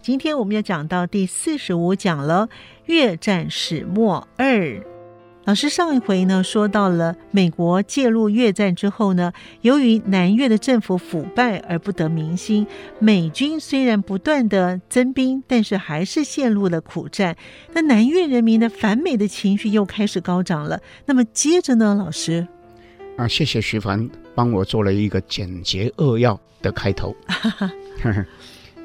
[0.00, 2.48] 今天我们要讲到第四十五讲了，
[2.86, 4.82] 越战始末二。
[5.44, 12.66] 老师上一回呢说到了美国介入越战之后呢，由于南越的政府腐败而不得民心，
[12.98, 17.36] 美军虽然不断的增兵，但是还是陷入了苦战。
[17.72, 20.80] 那南越人民的反美的情绪又开始高涨了。
[21.06, 22.46] 那么接着呢，老师
[23.16, 27.14] 啊，谢谢徐凡帮我做了一个简洁扼要的开头。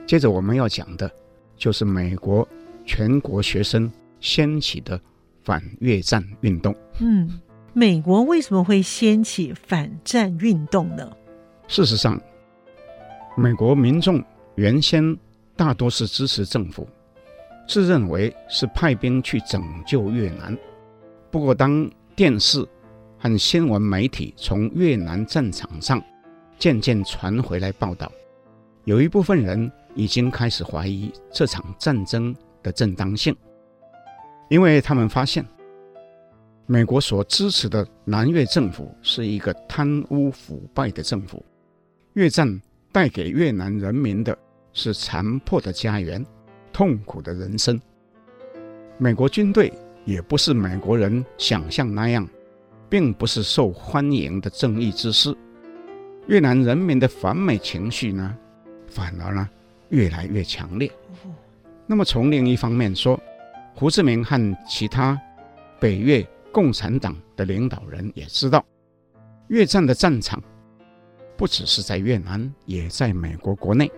[0.06, 1.10] 接着我们要讲的，
[1.56, 2.48] 就是美国
[2.86, 5.00] 全国学生掀起的
[5.44, 6.76] 反越战运动。
[7.00, 7.40] 嗯，
[7.72, 11.10] 美国为什么会掀起反战运动呢？
[11.68, 12.22] 事实上，
[13.38, 14.22] 美国民众
[14.56, 15.18] 原先
[15.56, 16.86] 大多是支持政府，
[17.66, 20.56] 自认为是派兵去拯救越南。
[21.32, 22.64] 不过，当电视
[23.18, 26.04] 和新闻媒体从越南战场上
[26.60, 28.12] 渐渐传回来报道，
[28.84, 29.72] 有一部分人。
[29.96, 33.36] 已经开始怀疑这场战争的正当性，
[34.50, 35.46] 因为他们发现，
[36.66, 41.44] 美国所支持的南越政府是一个贪污腐败的政府。
[42.14, 42.62] 越战
[42.92, 44.38] 带给越南人民的
[44.72, 46.24] 是残破的家园、
[46.72, 47.80] 痛苦的人生。
[48.98, 49.74] 美国军队
[50.06, 52.28] 也不是美国人想象那样，
[52.90, 55.36] 并不是受欢迎的正义之师。
[56.28, 58.38] 越南人民的反美情绪呢，
[58.88, 59.50] 反而呢，
[59.94, 60.92] 越来越强烈。
[61.86, 63.20] 那么从另一方面说，
[63.76, 65.20] 胡志明和其他
[65.80, 68.66] 北越共产党的领导人也知道，
[69.50, 70.42] 越战的战场
[71.38, 73.92] 不只是在越南，也在美国国内。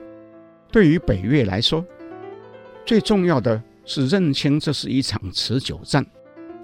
[0.70, 1.86] 对于北越来说，
[2.86, 6.06] 最重要的是认清这是一场持久战，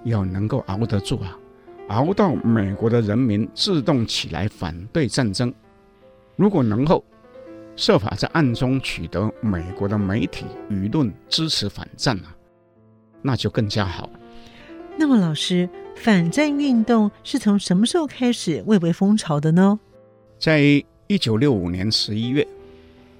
[0.03, 1.40] 要能够熬得住啊，
[1.88, 5.53] 熬到美国的人民自动起来反对战争。
[6.36, 7.02] 如果能够。
[7.76, 12.36] 设法在暗中取得美国的媒体舆论支持反战啊，
[13.22, 14.09] 那就更加好。
[14.98, 19.80] 那么，老师，反战运动是从什么时候开始蔚为风潮的呢？
[20.38, 20.62] 在
[21.08, 22.46] 一九六五年十一月，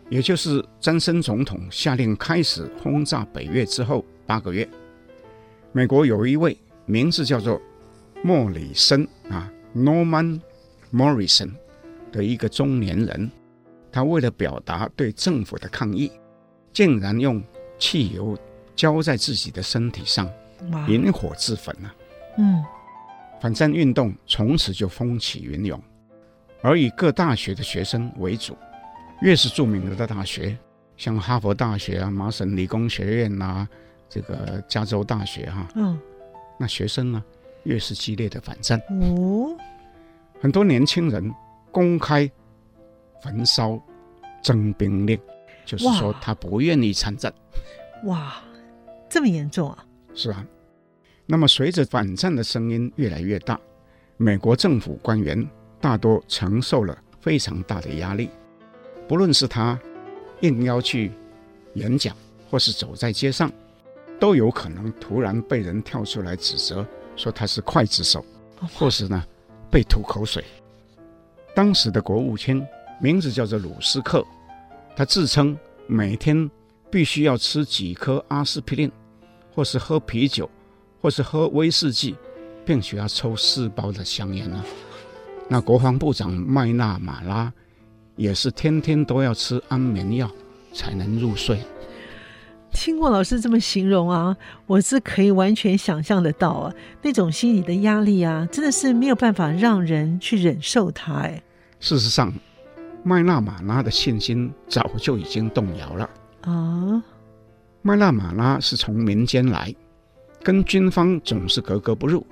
[0.10, 4.68] 也就是詹森总统下令开始轰炸北越之后八个月，
[5.72, 7.60] 美国有一位名字叫做
[8.22, 10.40] 莫里森啊 （Norman
[10.94, 11.52] Morrison）
[12.12, 13.32] 的一个中年人。
[13.91, 16.09] 他为了表达对政府的抗议，
[16.72, 17.44] 竟然用
[17.78, 18.38] 汽油
[18.75, 20.29] 浇在自己的身体上，
[20.88, 21.94] 引火自焚了。
[22.38, 22.63] 嗯，
[23.41, 25.78] 反战运动从此就风起云涌，
[26.62, 28.57] 而以各大学的学生为主。
[29.22, 30.58] 越是著名的大学，
[30.96, 33.69] 像哈佛大学啊、麻省理工学院呐、啊、
[34.08, 36.00] 这个加州大学哈、啊，嗯，
[36.58, 37.22] 那学生呢
[37.63, 38.79] 越是激烈的反战。
[38.90, 39.56] 哦，
[40.40, 41.29] 很多年轻人
[41.72, 42.31] 公开。
[43.22, 43.80] 焚烧
[44.42, 45.20] 征兵令，
[45.66, 47.32] 就是说他不愿意参战。
[48.06, 48.42] 哇，
[49.08, 49.86] 这么严重啊！
[50.14, 50.46] 是啊。
[51.28, 53.59] 那么随着反战的声音越来越大，
[54.18, 55.48] 美国政府官员
[55.80, 58.30] 大多承受了非常大的压力。
[59.08, 59.80] 不论是他
[60.40, 61.12] 应邀去
[61.76, 62.16] 演讲，
[62.50, 63.52] 或是走在街上，
[64.20, 66.85] 都有可能突然被人跳出来指责，
[67.16, 68.26] 说他是刽子手，
[68.73, 69.23] 或是呢
[69.70, 70.44] 被吐口水。
[71.53, 72.66] 当时的国务卿。
[73.02, 74.24] 名字叫做鲁斯克，
[74.96, 75.58] 他自称
[75.88, 76.50] 每天
[76.92, 78.92] 必须要吃几颗阿司匹林，
[79.56, 80.48] 或是喝啤酒，
[81.02, 82.16] 或是喝威士忌，
[82.64, 84.64] 并且要抽四包的香烟呢。
[85.50, 87.52] 那国防部长麦纳马拉
[88.16, 90.30] 也是天天都要吃安眠药
[90.72, 91.59] 才能入睡。
[92.72, 94.38] 听过老师这么形容啊，
[94.68, 101.16] 我是可以完全想象得到啊，那种心理的压力啊，真的是没有办法让人去忍受它。
[101.16, 101.42] 哎，
[101.80, 102.32] 事实上。
[103.03, 106.09] 麦纳马拉的信心早就已经动摇了
[106.42, 107.03] 啊！
[107.82, 109.74] 麦纳马拉是从民间来，
[110.44, 112.26] 跟军方总是格格不入，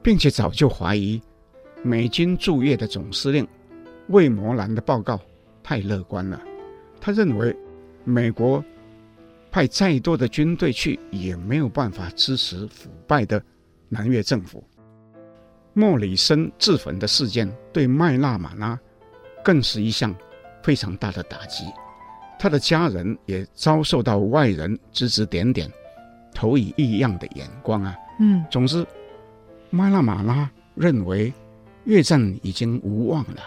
[0.00, 1.20] 并且早就怀疑
[1.82, 3.46] 美军驻越的总司令
[4.08, 5.18] 魏摩兰的报告
[5.62, 6.40] 太乐观了。
[7.00, 7.56] 他认为
[8.04, 8.64] 美国
[9.50, 13.42] 派再多的军队去也没有办法支持腐败的
[13.88, 14.62] 南越政府。
[15.72, 18.78] 莫里森自焚的事件对麦纳马拉
[19.44, 20.14] 更是一项
[20.62, 21.64] 非常大的打击，
[22.38, 25.70] 他的家人也遭受到外人指指点点。
[26.32, 27.94] 投以异样的眼光啊！
[28.20, 28.86] 嗯，总之，
[29.68, 31.30] 麦拉马拉认为
[31.84, 33.42] 越战已经无望了，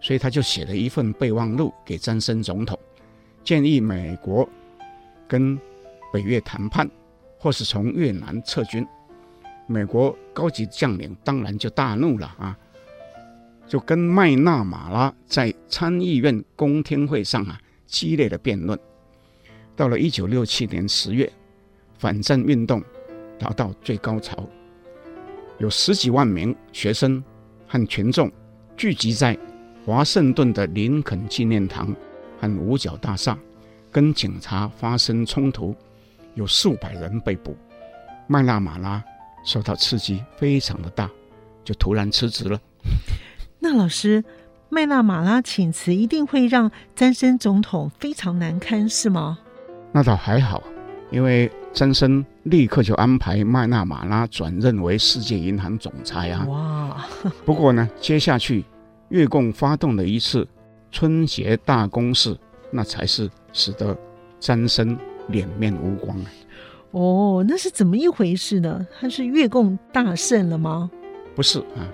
[0.00, 2.78] 所以他就写了一份备忘录给詹森总统，
[3.42, 4.48] 建议美国
[5.26, 5.58] 跟
[6.12, 6.88] 北越谈判，
[7.38, 8.86] 或是从越南撤军。
[9.66, 12.56] 美国高级将领当然就大怒了啊，
[13.68, 18.78] 就跟麦纳马拉在参议院公听会上啊激烈的辩论。
[19.76, 21.30] 到了一九六七年十月。
[22.00, 22.80] 反战运动
[23.40, 24.48] 达到最高潮，
[25.58, 27.20] 有十几万名学生
[27.66, 28.30] 和群众
[28.76, 29.36] 聚集在
[29.84, 31.92] 华盛顿的林肯纪念堂
[32.40, 33.36] 和五角大厦，
[33.90, 35.74] 跟警察发生冲突，
[36.36, 37.56] 有数百人被捕。
[38.28, 39.04] 麦纳马拉
[39.44, 41.10] 受到刺激非常的大，
[41.64, 42.60] 就突然辞职了。
[43.70, 44.24] 那老师，
[44.70, 49.40] 麦纳马拉请辞一定会让詹森总统非常难堪，是吗？
[49.92, 50.62] 那倒还好。
[51.10, 56.46] 因为詹森立刻就安排麦纳马拉转任为世界银行总裁啊！
[56.48, 57.06] 哇！
[57.44, 58.64] 不过呢，接下去
[59.10, 60.48] 越共发动了一次
[60.90, 62.34] 春节大攻势，
[62.70, 63.94] 那才是使得
[64.40, 64.96] 詹森
[65.28, 66.26] 脸面无光啊！
[66.92, 68.86] 哦，那是怎么一回事呢？
[68.98, 70.90] 他是越共大胜了吗？
[71.34, 71.84] 不是啊，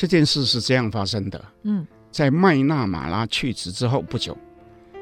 [0.00, 1.44] 这件事是这样发生的。
[1.64, 4.34] 嗯，在麦纳马拉去职之后不久，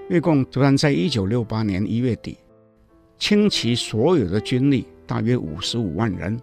[0.09, 2.37] 越共突然在一九六八年一月底。
[3.17, 6.37] 倾其所有的军力，大约五十五万人，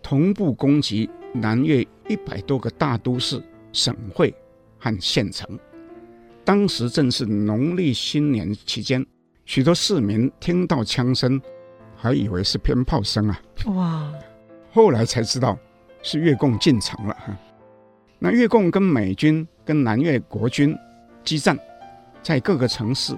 [0.00, 3.42] 同步攻击南越一百多个大都市、
[3.72, 4.32] 省会
[4.78, 5.58] 和县城。
[6.44, 9.04] 当时正是农历新年期间，
[9.44, 11.42] 许多市民听到枪声，
[11.96, 13.42] 还以为是鞭炮声啊！
[13.66, 14.12] 哇！
[14.70, 15.58] 后来才知道
[16.00, 17.16] 是越共进城了。
[18.18, 20.76] 那越共跟美军、跟南越国军
[21.24, 21.58] 激战，
[22.22, 23.16] 在各个城市。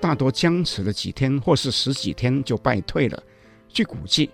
[0.00, 3.22] 大多僵持了几天，或是十几天就败退了。
[3.68, 4.28] 据估计，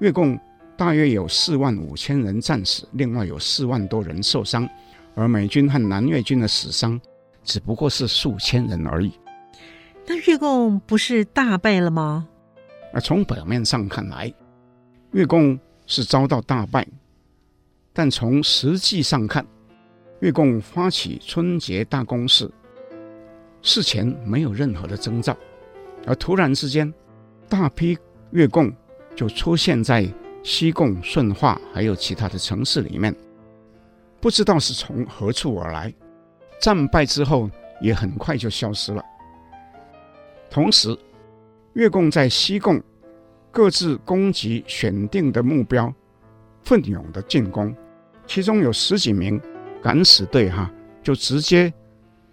[0.00, 0.38] 越共
[0.76, 4.68] 大约有四万五千人战死，另外有四万多人受伤，
[5.14, 7.00] 而美军和南越军的死伤
[7.42, 9.12] 只不过是数千人而已。
[10.06, 12.28] 那越共不是大败了吗？
[12.92, 14.30] 而从表面上看来，
[15.12, 16.86] 越共是遭到大败，
[17.92, 19.46] 但从实际上看，
[20.20, 22.50] 越共发起春节大攻势。
[23.60, 25.36] 事前没有任何的征兆，
[26.06, 26.92] 而突然之间，
[27.48, 27.96] 大批
[28.30, 28.72] 越共
[29.14, 30.08] 就出现在
[30.42, 33.14] 西贡、顺化还有其他的城市里面，
[34.20, 35.92] 不知道是从何处而来。
[36.60, 37.50] 战败之后，
[37.80, 39.04] 也很快就消失了。
[40.50, 40.96] 同时，
[41.74, 42.82] 越共在西贡
[43.50, 45.92] 各自攻击选定的目标，
[46.64, 47.74] 奋勇的进攻，
[48.32, 49.38] 其中有十几名
[49.82, 50.70] 敢死队哈，
[51.02, 51.70] 就直接。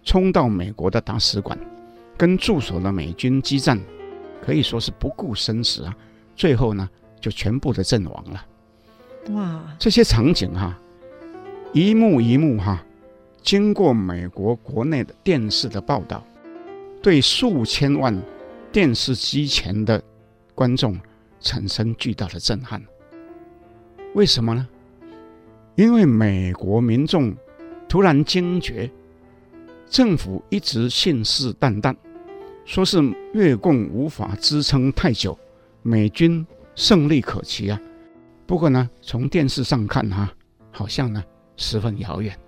[0.02, 1.58] 冲到美国的大使馆，
[2.16, 3.78] 跟驻守的美军激战，
[4.42, 5.94] 可以说是不顾生死啊！
[6.34, 6.88] 最后呢，
[7.20, 8.46] 就全部的阵亡了。
[9.34, 10.80] 哇，这些场景哈、啊，
[11.74, 12.86] 一幕一幕哈、啊，
[13.42, 16.24] 经过美国国内的电视的报道，
[17.02, 18.18] 对数千万
[18.72, 20.02] 电视机前的
[20.54, 20.98] 观众
[21.42, 22.82] 产生巨大的震撼。
[24.14, 24.66] 为什么呢？
[25.80, 27.34] 因为美国民众
[27.88, 28.90] 突然惊觉。
[29.88, 31.96] 政府一直信誓旦旦，
[32.66, 33.00] 说是
[33.32, 35.36] 越共无法支撑太久，
[35.80, 37.80] 美军胜利可期啊。
[38.46, 40.34] 不过呢，从电视上看哈、啊，
[40.70, 41.24] 好像呢
[41.56, 42.38] 十分遥远。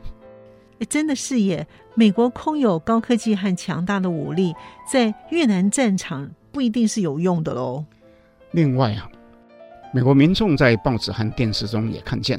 [0.78, 1.66] 哎，真的是耶！
[1.94, 4.54] 美国空有高科技和强大的武力，
[4.92, 7.86] 在越南战场不一定是有用的喽。
[8.50, 9.10] 另外啊，
[9.94, 12.38] 美国民众在报纸和电视中也看见，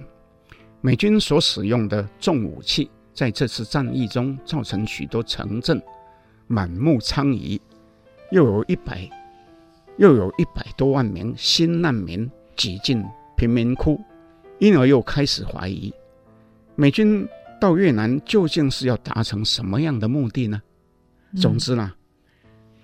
[0.81, 2.89] 美军所使用的重武器。
[3.13, 5.81] 在这次战役中，造成许多城镇
[6.45, 7.59] 满目疮痍，
[8.29, 9.09] 又有一百
[9.97, 13.03] 又有一百多万名新难民挤进
[13.35, 13.99] 贫民窟，
[14.59, 15.91] 因而又开始怀疑
[16.75, 17.27] 美军
[17.59, 20.61] 到越南究竟是要达成什么样的目的呢？
[21.31, 21.91] 嗯、总之呢，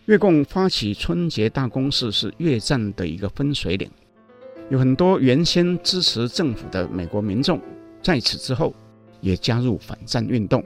[0.06, 3.88] 越共发起春节大攻势是越战的一个分水岭，
[4.72, 7.62] 有很多原先支持政府的美国民众
[8.04, 8.72] 在此之后。
[9.22, 10.62] 也加入反战运动，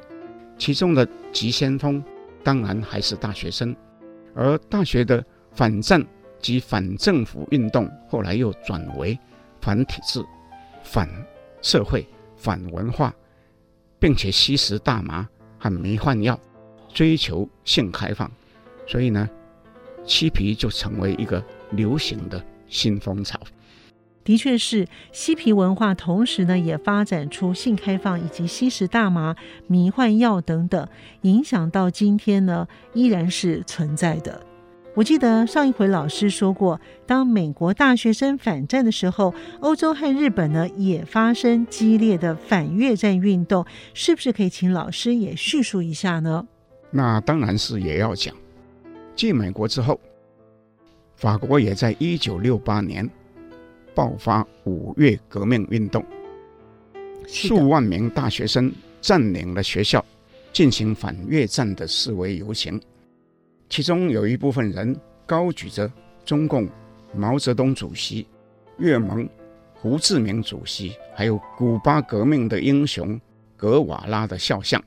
[0.58, 2.04] 其中的急先锋
[2.44, 3.76] 当然还是大学生，
[4.34, 6.04] 而大学的反战
[6.40, 9.16] 及反政府运动，后来又转为
[9.62, 10.26] 反体制、
[10.84, 11.08] 反
[11.62, 12.04] 社会、
[12.36, 13.14] 反文化，
[14.00, 15.30] 并且吸食大麻
[15.60, 16.40] 和迷幻药，
[16.92, 18.28] 追求性开放，
[18.88, 19.30] 所以呢，
[20.04, 23.40] 嬉皮就成为一个流行的新风潮。
[24.28, 30.86] 的确是嬉皮文化，同时呢也发展出性开放以及吸食大麻、迷幻药等等，
[31.22, 34.42] 影响到今天呢依然是存在的。
[34.96, 46.46] 我记得上一回老师说过，当美国大学生反战的时候，欧洲和日本呢也发生激烈的反越战运动，是不是可以请老师也叙述一下呢？
[46.92, 48.36] 那当然是也要讲。
[49.16, 49.98] 继美国之后，
[51.16, 53.10] 法国也在一九六八年。
[53.98, 56.06] 爆发五月革命运动，
[57.28, 60.06] 数万名大学生占领了学校，
[60.54, 62.80] 进行反越战的示威游行。
[63.68, 65.92] 其中有一部分人高举着
[66.24, 66.70] 中共
[67.16, 68.28] 毛泽东主席、
[68.78, 69.28] 越盟
[69.74, 73.20] 胡志明主席，还有古巴革命的英雄
[73.56, 74.80] 格瓦拉的肖像。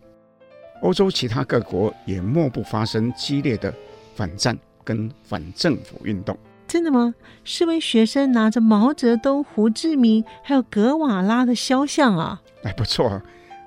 [0.82, 3.74] 欧洲其他各国也莫不发生激烈的
[4.14, 6.38] 反战跟反政府运动。
[6.70, 7.12] 真的吗？
[7.42, 12.40] 是位学生拿着毛泽东、胡志明还有格瓦拉的肖像啊！
[12.62, 13.20] 哎，不错，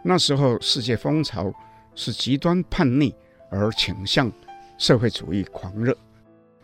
[0.04, 1.54] 那时候世界风潮
[1.96, 3.14] 是极端叛逆
[3.50, 4.32] 而倾向
[4.78, 5.94] 社会主义狂热，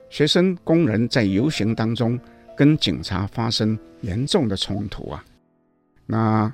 [0.09, 2.17] 学生、工人在游行当中
[2.55, 5.21] 跟警察发生严重的冲突啊。
[6.05, 6.53] 那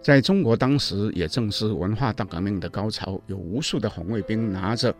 [0.00, 4.94] 在中国当时也正是文化大革命的高潮，有无数的红卫兵拿着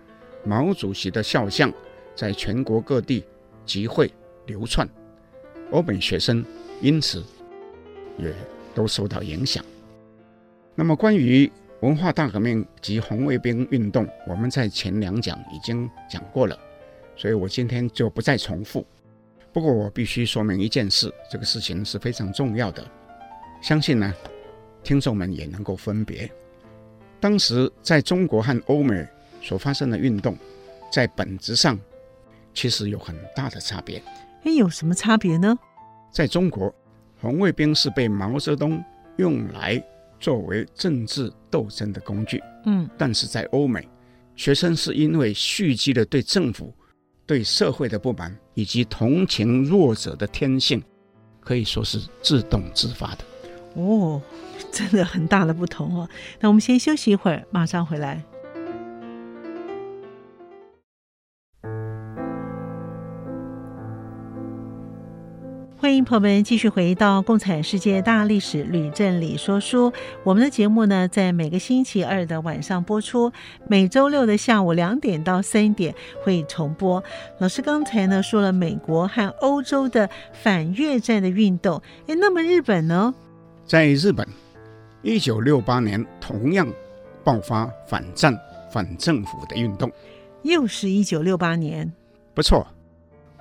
[0.44, 1.72] 毛主席的肖像，
[2.16, 3.24] 在全国各地。
[3.66, 4.10] 集会
[4.46, 4.88] 流窜，
[5.72, 6.44] 欧美学生
[6.80, 7.22] 因此
[8.16, 8.32] 也
[8.74, 9.64] 都受到影响。
[10.74, 16.58] 那么，关于文化大革命及红卫兵运动，我们在前两讲已经讲过了，
[17.16, 18.86] 所以我今天就不再重复。
[19.52, 22.86] 不过，我必须说明一件事，这个事情是非常重要的，
[23.60, 24.14] 相信呢，
[24.82, 26.30] 听众们也能够分别。
[27.18, 29.06] 当时在中国和欧美
[29.42, 30.36] 所发生的运动，
[30.92, 31.78] 在本质上。
[32.56, 34.02] 其实有很大的差别，
[34.44, 35.56] 哎，有什么差别呢？
[36.10, 36.74] 在中国，
[37.20, 38.82] 红卫兵是被毛泽东
[39.18, 39.80] 用来
[40.18, 43.86] 作为政治斗争的工具，嗯，但是在欧美，
[44.34, 46.72] 学生是因为蓄积了对政府、
[47.26, 50.82] 对社会的不满以及同情弱者的天性，
[51.40, 53.24] 可以说是自动自发的。
[53.74, 54.22] 哦，
[54.72, 56.08] 真的很大的不同哦。
[56.40, 58.24] 那我们先休息一会儿，马上回来。
[66.06, 69.90] 朋友们继续回到《共产世界大历史吕振理说书》。
[70.22, 73.32] 我们的节目呢，在每个星期二的晚上播出，
[73.66, 77.02] 每周六的下午两点到三点会重播。
[77.38, 83.12] 老师刚才呢说了美国和欧洲的反越战的运动，诶，那么日本呢？
[83.66, 84.24] 在日本，
[85.02, 86.68] 一九六八年同样
[87.24, 88.32] 爆发反战、
[88.70, 89.90] 反政府的运动，
[90.44, 91.92] 又是一九六八年。
[92.32, 92.64] 不错，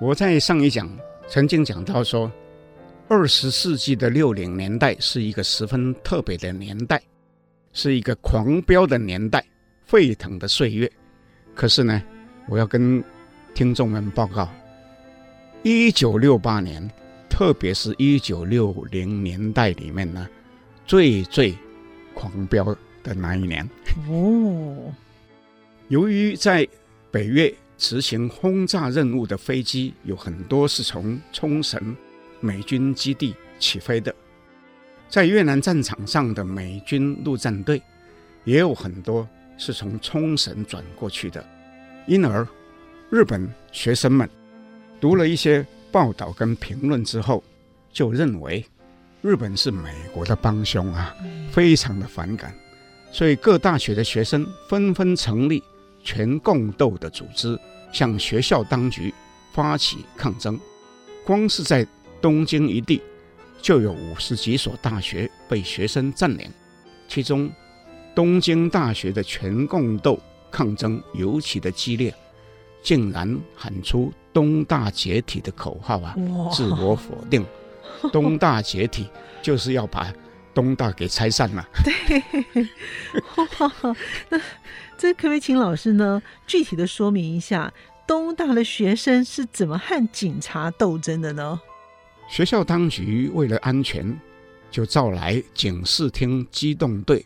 [0.00, 0.90] 我在上一讲。
[1.28, 2.30] 曾经讲到说，
[3.08, 7.00] 二十世纪的六零年代是一个十分特别的年代，
[7.72, 9.44] 是一个狂飙的年代，
[9.84, 10.90] 沸腾的岁月。
[11.54, 12.02] 可是呢，
[12.48, 13.02] 我要跟
[13.54, 14.48] 听众们报告，
[15.62, 16.90] 一九六八年，
[17.30, 20.28] 特别是一九六零年代里面呢，
[20.84, 21.56] 最最
[22.12, 22.64] 狂飙
[23.04, 23.68] 的那一年。
[24.08, 24.92] 哦，
[25.88, 26.66] 由于在
[27.10, 27.54] 北越。
[27.78, 31.94] 执行轰炸任务的飞机有很多是从冲绳
[32.40, 34.14] 美军基地起飞的，
[35.08, 37.80] 在越南战场上的美军陆战队
[38.44, 41.44] 也有很多是从冲绳转过去的，
[42.06, 42.46] 因而
[43.10, 44.28] 日本学生们
[45.00, 47.42] 读了一些报道跟评论之后，
[47.92, 48.64] 就认为
[49.22, 51.14] 日本是美国的帮凶啊，
[51.50, 52.54] 非常的反感，
[53.12, 55.62] 所以各大学的学生纷纷成立。
[56.08, 57.58] 全共斗的组织
[57.90, 59.12] 向学校当局
[59.52, 60.56] 发起抗争，
[61.24, 61.84] 光是在
[62.26, 63.00] 东京一地
[63.62, 66.50] 就有五十几所大学被学生占领，
[67.06, 67.48] 其中
[68.16, 70.18] 东京大学的全共斗
[70.50, 72.12] 抗争尤其的激烈，
[72.82, 76.16] 竟然喊出“东大解体”的口号啊，
[76.52, 77.46] 自我否定，
[78.10, 79.08] 东大解体
[79.40, 80.12] 就是要把
[80.52, 81.64] 东大给拆散了。
[81.86, 82.66] 对，
[84.30, 84.40] 那。
[84.98, 87.72] 这可不可以请老师呢具体的说明一下，
[88.04, 91.60] 东大的学生是怎么和警察斗争的呢？
[92.28, 94.18] 学校当局为了安全，
[94.70, 97.24] 就召来警视厅机动队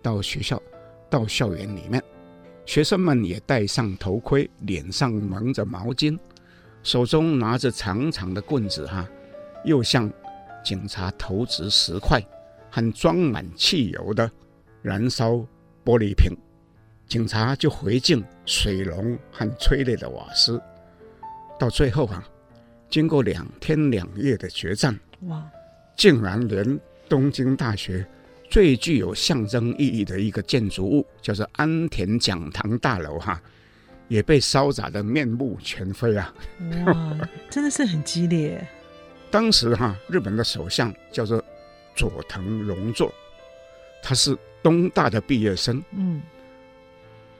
[0.00, 0.60] 到学校、
[1.10, 2.02] 到校园里面，
[2.64, 6.18] 学生们也戴上头盔，脸上蒙着毛巾，
[6.82, 9.06] 手中拿着长长的棍子哈，
[9.64, 10.10] 又向
[10.64, 12.22] 警察投掷石块
[12.70, 14.30] 和装满汽油的
[14.80, 15.32] 燃烧
[15.84, 16.34] 玻璃瓶，
[17.08, 20.62] 警察就回敬水龙和催泪的瓦斯。
[21.58, 22.26] 到最后啊，
[22.88, 25.44] 经过两天两夜的决战，哇，
[25.96, 28.06] 竟然连东京大学
[28.48, 33.40] 最具有象征意义的一个建筑物，叫做安田讲堂大楼哈，
[34.08, 36.32] 也被烧炸的面目全非啊！
[36.86, 38.64] 哇， 真的是很激烈。
[39.30, 41.42] 当时哈，日本的首相叫做
[41.96, 43.12] 佐藤荣作，
[44.02, 45.82] 他是东大的毕业生。
[45.90, 46.22] 嗯，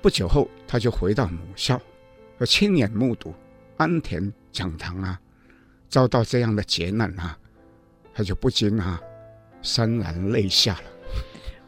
[0.03, 1.81] 不久后他就回到母校，
[2.39, 3.33] 要亲眼目睹。
[3.77, 5.21] 安田讲堂啊，
[5.89, 7.39] 遭到这样的劫难啊，
[8.13, 9.01] 他就不禁啊
[9.63, 10.83] 潸然泪下了。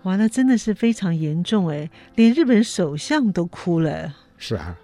[0.03, 4.15] 哇，那真的是非常严重哎，连日本首相都哭了。
[4.37, 4.77] 是啊，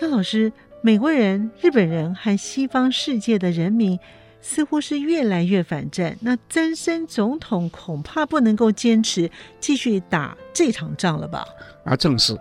[0.00, 3.98] 那老师，美国人、日本人和西方世界的人民
[4.40, 6.16] 似乎是越来越反战。
[6.20, 11.44] 那詹森总统恐怕不能够坚持继续打这场仗了吧？
[11.84, 12.38] 啊，正是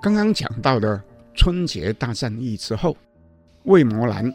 [0.00, 1.02] 刚刚讲到的
[1.34, 2.96] 春节大战役之后。
[3.64, 4.32] 魏摩兰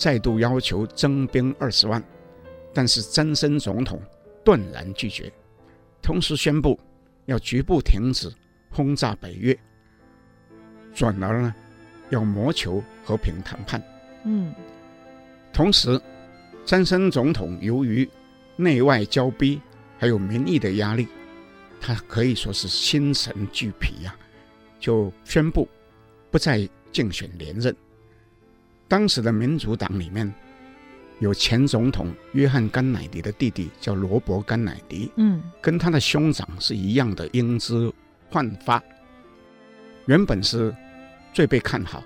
[0.00, 2.02] 再度要求征兵二十万，
[2.72, 4.00] 但是詹森总统
[4.42, 5.30] 断然拒绝，
[6.00, 6.80] 同时宣布
[7.26, 8.32] 要局部停止
[8.70, 9.54] 轰炸北越，
[10.94, 11.54] 转而呢
[12.08, 13.82] 要谋求和平谈判。
[14.24, 14.54] 嗯，
[15.52, 16.00] 同时，
[16.64, 18.08] 詹森总统由于
[18.56, 19.60] 内外交逼，
[19.98, 21.08] 还有民意的压力，
[21.78, 24.16] 他可以说是心神俱疲呀，
[24.78, 25.68] 就宣布
[26.30, 27.76] 不再竞选连任。
[28.90, 30.34] 当时的民主党里面
[31.20, 37.94] 有前总统约翰甘乃迪的弟弟叫罗伯甘乃迪，嗯，跟他的兄长是一样的英姿
[38.28, 38.82] 焕发，
[40.06, 40.74] 原本是
[41.32, 42.02] 最被看好，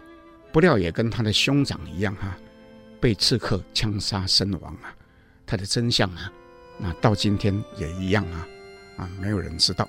[0.52, 2.38] 不料也跟他的兄长一样哈、啊，
[3.00, 4.94] 被刺客枪杀身亡啊。
[5.46, 6.30] 他的真相啊，
[6.76, 8.46] 那到今天也一样啊，
[8.98, 9.88] 啊，没有人知道。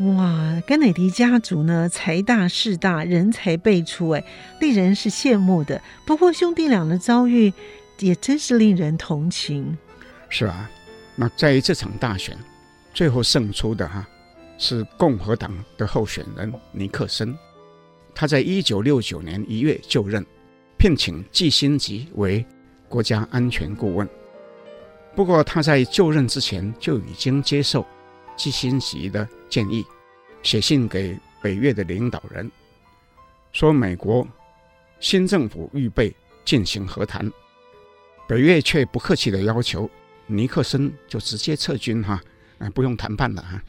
[0.00, 4.22] 哇，甘乃迪家族呢，财大势大，人才辈出，哎，
[4.60, 5.80] 令人是羡慕的。
[6.04, 7.50] 不过兄弟俩的遭遇
[8.00, 9.78] 也真是令人同情。
[10.28, 10.70] 是啊，
[11.14, 12.36] 那在这场大选
[12.92, 14.06] 最后胜出的哈，
[14.58, 17.34] 是共和党的候选人尼克森。
[18.14, 20.24] 他在一九六九年一月就任，
[20.76, 22.44] 聘请季辛吉为
[22.86, 24.06] 国家安全顾问。
[25.14, 27.86] 不过他在就任之前就已经接受。
[28.36, 29.84] 季新奇的建议，
[30.42, 32.50] 写信给北越的领导人，
[33.52, 34.26] 说美国
[35.00, 37.30] 新政府预备进行和谈，
[38.28, 39.90] 北越却不客气的要求
[40.26, 42.20] 尼克森就直接撤军哈，
[42.58, 43.62] 啊，不用谈判了哈。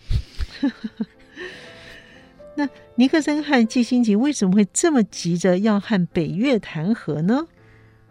[2.56, 7.47] 那尼克森和季新奇为什么会这么急着要和北越谈和呢？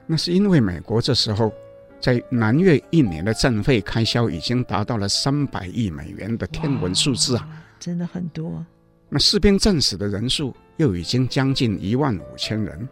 [0.06, 1.52] 那是因为美国这时候。
[2.00, 8.64] 在南越一年的战费开销已经达到了三百亿美元的天文数字啊，真的很多。
[9.08, 12.88] 那士兵战死的人数又已经将近一万五千人。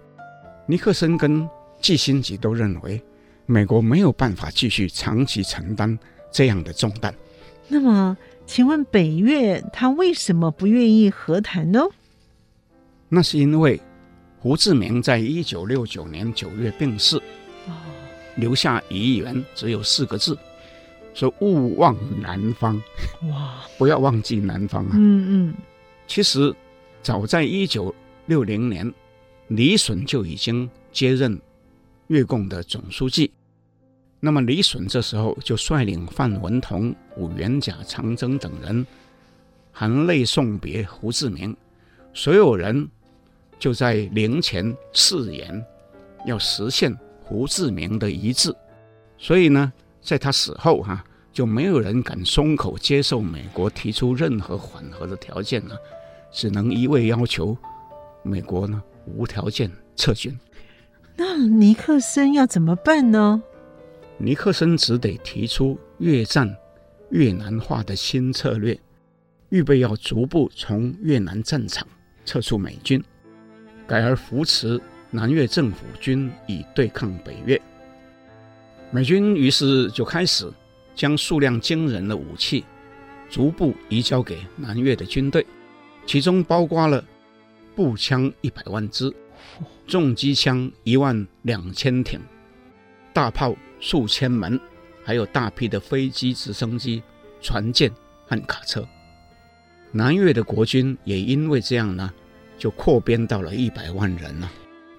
[0.67, 1.49] 尼克森跟
[1.81, 3.03] 季辛吉都认为，
[3.47, 5.99] 美国没有办法继续长期承担
[6.33, 7.15] 这样的重担。
[7.69, 11.81] 那么，请问北越他为什么不愿意和谈呢？
[13.09, 13.81] 那是因为
[14.39, 17.21] 胡志明在一九六九年九月病逝。
[18.37, 20.37] 留下遗言只有四个字，
[21.15, 22.81] 说勿忘南方。
[23.31, 24.91] 哇， 不要忘记南方啊！
[24.95, 25.55] 嗯嗯。
[26.07, 26.55] 其实，
[27.03, 27.95] 早在一九
[28.27, 28.93] 六零年，
[29.49, 31.41] 李隼就已经接任
[32.09, 33.33] 越共的总书记。
[34.21, 38.87] 那么，李隼这时候就率领范文同、伍元甲、长征等人，
[39.73, 41.57] 含泪送别胡志明。
[42.13, 42.89] 所有人
[43.59, 45.65] 就在灵前誓言，
[46.27, 46.97] 要实现。
[47.25, 48.55] 胡志明的遗志，
[49.17, 55.75] 所以呢，在他死后哈、啊，就没有人敢松口接受美国提出任何缓和的条件了，
[56.31, 57.57] 只能一味要求
[58.23, 60.39] 美国呢无条件撤军。
[61.17, 63.43] 那尼克森要怎么办呢？
[64.19, 66.55] 尼克森只得提出越战
[67.11, 68.79] 越南化的新策略，
[69.49, 71.87] 预备要逐步从越南战场
[72.27, 73.03] 撤出美军，
[73.87, 74.79] 改而扶持。
[75.15, 77.61] 南越政府军以对抗北越，
[78.91, 80.53] 美军于是就开始
[80.93, 82.65] 将数量惊人的武器
[83.31, 85.47] 逐步移交给南越的军队，
[86.05, 87.05] 其中包括了
[87.77, 89.15] 步枪一百万支、
[89.87, 92.19] 重机枪一万两千挺、
[93.13, 94.59] 大炮数千门，
[95.05, 97.01] 还有大批的飞机、直升机、
[97.41, 97.89] 船舰
[98.27, 98.85] 和卡车。
[99.93, 102.13] 南越的国军也因为这样呢，
[102.59, 104.51] 就扩编到了一百万人了。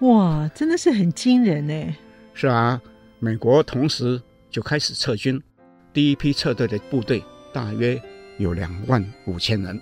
[0.05, 1.95] 哇，真的是很惊人呢。
[2.33, 2.79] 是啊，
[3.19, 5.41] 美国同时就开始撤军，
[5.93, 7.99] 第一批撤退的部队大约
[8.37, 9.79] 有两万五千人。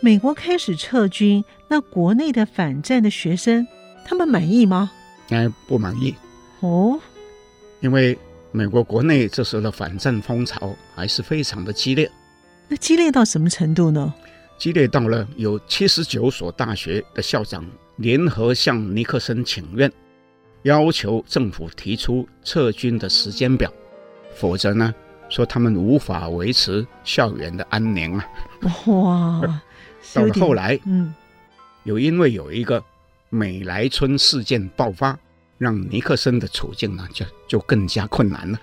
[0.00, 3.66] 美国开始撤军，那国内的反战的学生，
[4.04, 4.92] 他们满意吗？
[5.30, 6.14] 哎，不满意。
[6.60, 7.00] 哦，
[7.80, 8.16] 因为
[8.52, 12.10] 美国国内这时候的反战风潮还是非常的激烈。
[12.68, 14.12] 那激烈到什么程度呢？
[14.58, 17.64] 激烈到了有七十九所大学的校长
[17.96, 19.90] 联合向尼克森请愿，
[20.62, 23.72] 要求政府提出撤军的时间表，
[24.34, 24.94] 否则呢，
[25.28, 28.28] 说他们无法维持校园的安宁啊。
[28.86, 29.62] 哇！
[30.12, 31.14] 到了后来，嗯，
[31.84, 32.82] 有因为有一个
[33.30, 35.18] 美莱村事件爆发，
[35.56, 38.60] 让尼克森的处境呢就就更加困难了。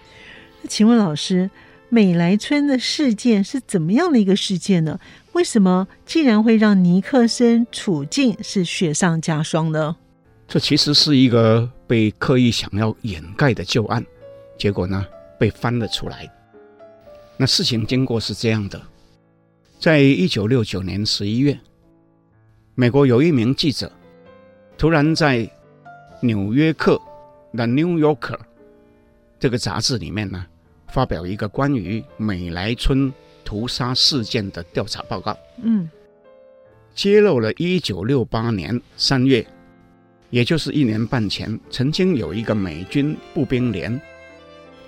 [0.62, 1.50] 那请问老师，
[1.90, 5.00] 美莱村的事件是怎么样的一个事件呢？
[5.34, 9.96] 为什么竟然会让尼克森处境是雪上加霜呢？
[10.48, 14.06] 这其实是一个被刻意想要掩盖的旧案，
[14.58, 15.06] 结果呢
[15.40, 16.30] 被翻了出来。
[17.38, 18.82] 那事情经过是这样的。
[19.80, 21.58] 在一九六九年十一月，
[22.76, 23.92] 美国有一名记者
[24.78, 25.40] 突然在
[26.20, 26.96] 《纽约客》
[27.56, 28.38] （The New Yorker）
[29.40, 30.46] 这个杂志里面呢，
[30.90, 33.12] 发表一个关于美莱村
[33.52, 35.38] 屠杀事件的调查报告。
[35.62, 35.90] 嗯，
[36.96, 39.46] 揭露了一九六八年三月，
[40.30, 44.00] 也就是一年半前，曾经有一个美军步兵连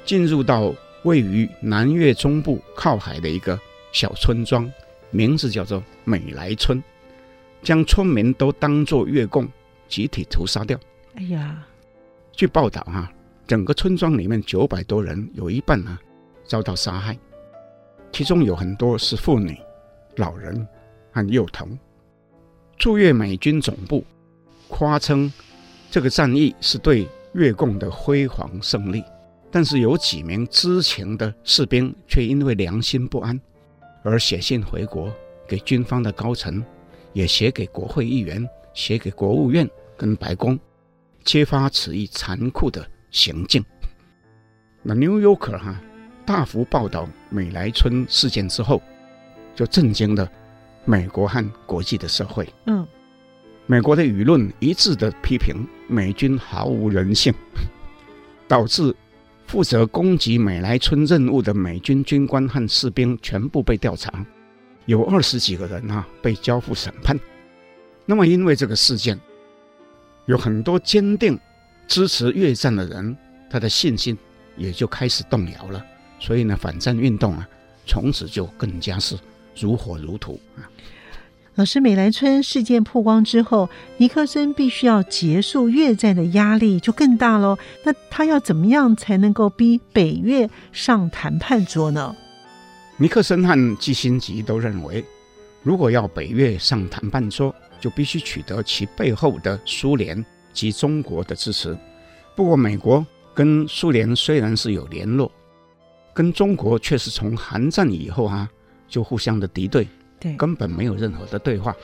[0.05, 0.73] 进入到
[1.03, 3.59] 位于南越中部靠海的一个
[3.91, 4.71] 小村庄。
[5.11, 6.81] 名字叫做美莱村，
[7.61, 9.45] 将村民都当作越共，
[9.89, 10.79] 集体屠杀掉。
[11.15, 11.67] 哎呀，
[12.31, 13.11] 据报道哈，
[13.45, 15.99] 整个村庄里面九百多人，有一半啊
[16.45, 17.19] 遭到杀害，
[18.13, 19.59] 其中有很多是妇女、
[20.17, 20.65] 老人
[21.11, 21.77] 和幼童。
[22.77, 24.05] 驻越美军总部
[24.67, 25.31] 夸称
[25.89, 29.03] 这个战役是对越共的辉煌胜利，
[29.49, 33.39] 但是有几名知情的士兵却因为良心不安。
[34.03, 35.11] 而写信回国
[35.47, 36.63] 给军方的高层，
[37.13, 40.59] 也写给国会议员，写给国务院跟白宫，
[41.23, 43.63] 揭发此一残酷的行径。
[44.83, 45.81] 那《New Yorker》哈
[46.25, 48.81] 大幅报道美莱村事件之后，
[49.55, 50.29] 就震惊了
[50.85, 52.47] 美国和国际的社会。
[52.65, 52.87] 嗯，
[53.65, 57.33] 美国的舆论一致的批评美军毫无人性，
[58.47, 58.95] 导致。
[59.45, 64.25] 负责攻击美莱村任务的美军军官和士兵全部被调查，
[64.85, 67.19] 有二十几个人啊被交付审判。
[68.07, 69.19] 那么，因为这个事件，
[70.25, 71.37] 有很多坚定
[71.87, 73.15] 支持越战的人，
[73.47, 74.17] 他的信心
[74.57, 75.85] 也就开始动摇了。
[76.23, 77.45] 所以呢，反战运动啊，
[77.85, 79.19] 从此就更加是
[79.59, 80.63] 如火如荼啊。
[81.55, 87.57] 老师，美莱村事件曝光之后，尼克森必须要结束越战的压力就更大喽。
[87.83, 92.15] 那他要怎么样才能够逼北越上谈判桌呢？
[92.95, 95.03] 尼克森和基辛吉都认为，
[95.61, 101.77] 如果要北越上谈判桌，就必须取得其背后的苏联及中国的支持。
[102.33, 105.29] 不过，美国跟苏联虽然是有联络，
[106.13, 108.47] 跟中国却是从韩战以后啊
[108.87, 109.87] 就互相的敌对。
[110.19, 111.75] 对，根本没有任何的对话。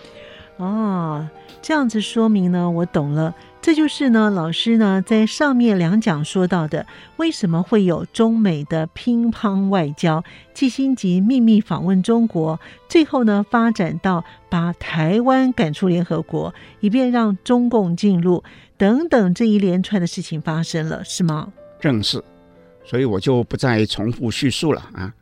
[0.57, 1.27] 哦，
[1.61, 3.33] 这样子说明呢，我懂了。
[3.61, 6.85] 这就是呢，老师呢在上面两讲说到的，
[7.17, 18.43] 为什么会有中美的乒乓外交，基辛格秘密访问中国，最后呢发展到把台湾赶出联合国，以便让中共进入
[18.77, 21.51] 等等这一连串的事情发生了，是吗？
[21.81, 22.23] 正是，
[22.83, 25.13] 所以我就不再重复叙述了啊。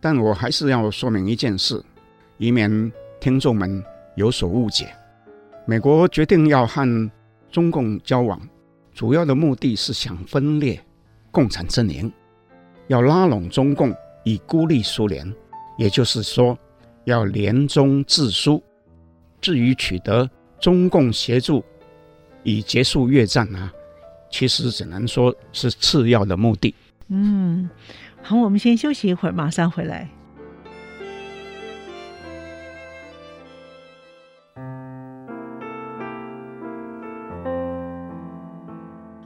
[0.00, 1.82] 但我还是要说明一件事。
[2.40, 2.70] 以免
[3.20, 3.82] 听众们
[4.14, 4.94] 有所误解，
[5.66, 7.10] 美国决定要和
[7.50, 8.40] 中共交往，
[8.94, 10.80] 主要的目的是想分裂
[11.32, 12.12] 共产阵营，
[12.86, 15.34] 要拉拢中共以孤立苏联，
[15.78, 16.56] 也就是说
[17.06, 18.62] 要联中制苏。
[19.40, 20.30] 至于取得
[20.60, 21.64] 中共协助
[22.44, 23.72] 以结束越战啊，
[24.30, 26.72] 其实只能说是次要的目的。
[27.10, 27.70] 嗯，
[28.22, 30.10] 好，我们先休息一会儿，马上回来。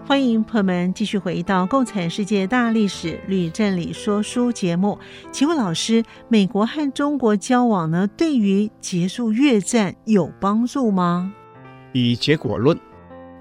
[0.05, 4.99] 欢迎朋友们继续回到《共产世界大历史吕振理说书》节目。
[5.33, 11.33] 请问老师，美国和中国交往呢，对于结束越战有帮助吗？
[11.93, 12.79] 以结果论，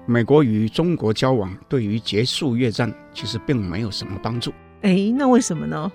[0.06, 4.52] 美国与中国交往对于结束越战其实并没有什么帮助。
[4.82, 5.90] 哎，那为什么呢？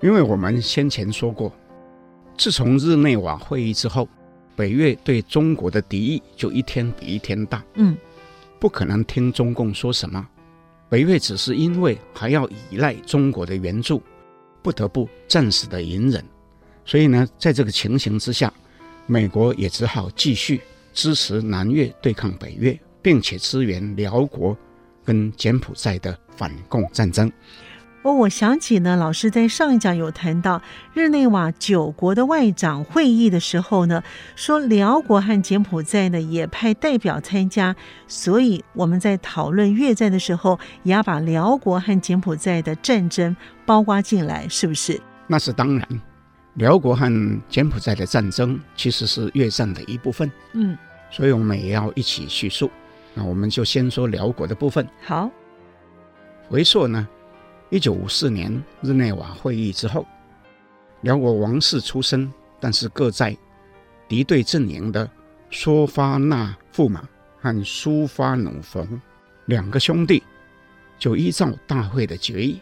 [0.00, 1.52] 因为我们先前说过，
[2.38, 4.08] 自从日内瓦会议之后，
[4.54, 7.64] 北越对中国的敌意就一天比一天大。
[7.74, 7.96] 嗯。
[8.58, 10.26] 不可能听中共说什么。
[10.88, 14.02] 北越只是因为还要依赖中国的援助，
[14.62, 16.22] 不得不暂时的隐忍。
[16.84, 18.52] 所以呢，在这个情形之下，
[19.06, 20.60] 美国也只好继续
[20.92, 24.56] 支持南越对抗北越，并且支援辽国
[25.04, 27.30] 跟柬埔寨的反共战争。
[28.02, 30.62] 哦，我想起呢，老师在上一讲有谈到
[30.94, 34.02] 日内瓦九国的外长会议的时候呢，
[34.34, 43.36] 说辽国和柬埔寨呢也派代表参加，所以我们在讨论越战的时候，也要把辽国和柬埔寨的战争
[43.66, 44.98] 包括进来，是不是？
[45.26, 45.86] 那是当然，
[46.54, 50.32] 辽国和柬埔寨的战争其实是越战的一部分。
[50.54, 50.74] 嗯，
[51.10, 52.70] 所以我们也要一起叙述。
[53.14, 54.86] 那我们就先说辽国的部分。
[55.02, 55.30] 好，
[56.48, 57.08] 回溯呢。
[57.72, 60.04] 一九五四年日内瓦会议之后，
[61.02, 63.36] 辽国王室出身，但是各在
[64.08, 65.08] 敌对阵营的
[65.52, 69.00] 梭发那驸马和苏发努冯
[69.44, 70.20] 两个兄弟，
[70.98, 72.60] 就依照大会的决议，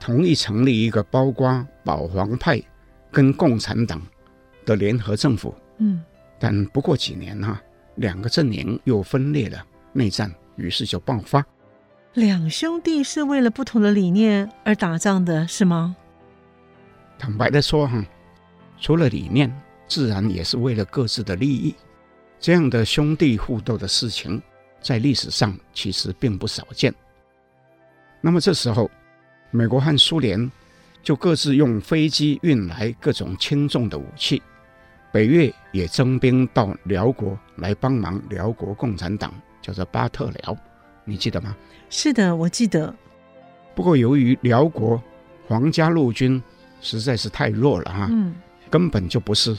[0.00, 2.60] 同意成立一个包括保皇派
[3.12, 4.02] 跟共产党
[4.66, 5.54] 的联合政府。
[5.78, 6.02] 嗯，
[6.40, 7.62] 但不过几年哈，
[7.98, 11.44] 两个阵营又分裂了，内战于是就爆发。
[12.14, 15.94] 两兄弟是为了不同的理念而打仗的，是吗？
[17.18, 18.04] 坦白的说，哈，
[18.80, 19.52] 除了理念，
[19.86, 21.74] 自然也是为了各自的利益。
[22.40, 24.40] 这样的兄弟互斗的事情，
[24.80, 26.94] 在历史上其实并不少见。
[28.20, 28.90] 那么这时候，
[29.50, 30.50] 美国和苏联
[31.02, 34.42] 就各自用飞机运来各种轻重的武器，
[35.12, 40.56] 北越也征兵到辽国来帮忙辽国共产党，叫做巴特辽，
[41.04, 41.56] 你记得吗？
[41.90, 42.94] 是的，我记得。
[43.74, 45.02] 不过，由于辽国
[45.46, 46.42] 皇家陆军
[46.80, 48.34] 实在是太弱了哈，嗯，
[48.68, 49.56] 根本就不是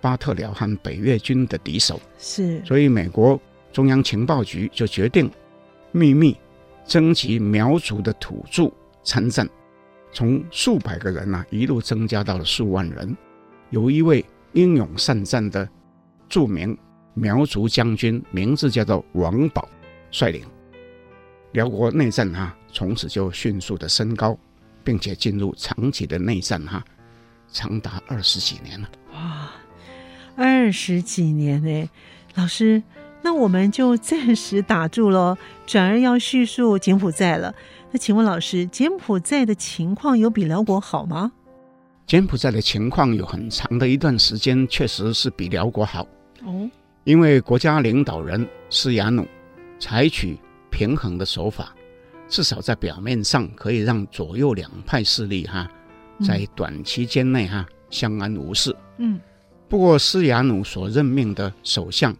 [0.00, 2.64] 巴特辽和北越军的敌手，是。
[2.64, 3.40] 所以，美国
[3.72, 5.30] 中央情报局就决定
[5.92, 6.36] 秘密
[6.84, 8.70] 征集苗族的土著
[9.04, 9.48] 参战，
[10.10, 13.16] 从数百个人啊一路增加到了数万人，
[13.68, 15.68] 有一位英勇善战的
[16.28, 16.76] 著名
[17.14, 19.68] 苗族将军，名字叫做王保，
[20.10, 20.44] 率领。
[21.52, 24.38] 辽国内战哈，从此就迅速的升高，
[24.84, 26.84] 并且进入长期的内战哈，
[27.50, 28.88] 长达二十几年了。
[29.12, 29.50] 哇，
[30.36, 31.90] 二十几年呢，
[32.36, 32.82] 老师，
[33.22, 35.36] 那我们就暂时打住喽，
[35.66, 37.54] 转而要叙述柬埔寨了。
[37.90, 41.32] 那请问老师，柬埔寨的情况有比辽国好吗？
[42.10, 46.04] 柬埔寨的情况有很长的一段时间确实是比辽国好
[46.42, 46.68] 哦，
[47.04, 49.24] 因为国家领导人施亚努
[49.78, 50.36] 采取。
[50.72, 51.72] 平衡的手法，
[52.28, 55.70] 至少在表面上可以让左右两派势力哈，
[56.24, 58.74] 在短期间内哈相安无事。
[58.98, 59.20] 嗯，
[59.68, 62.16] 不过施亚努所任命的首相，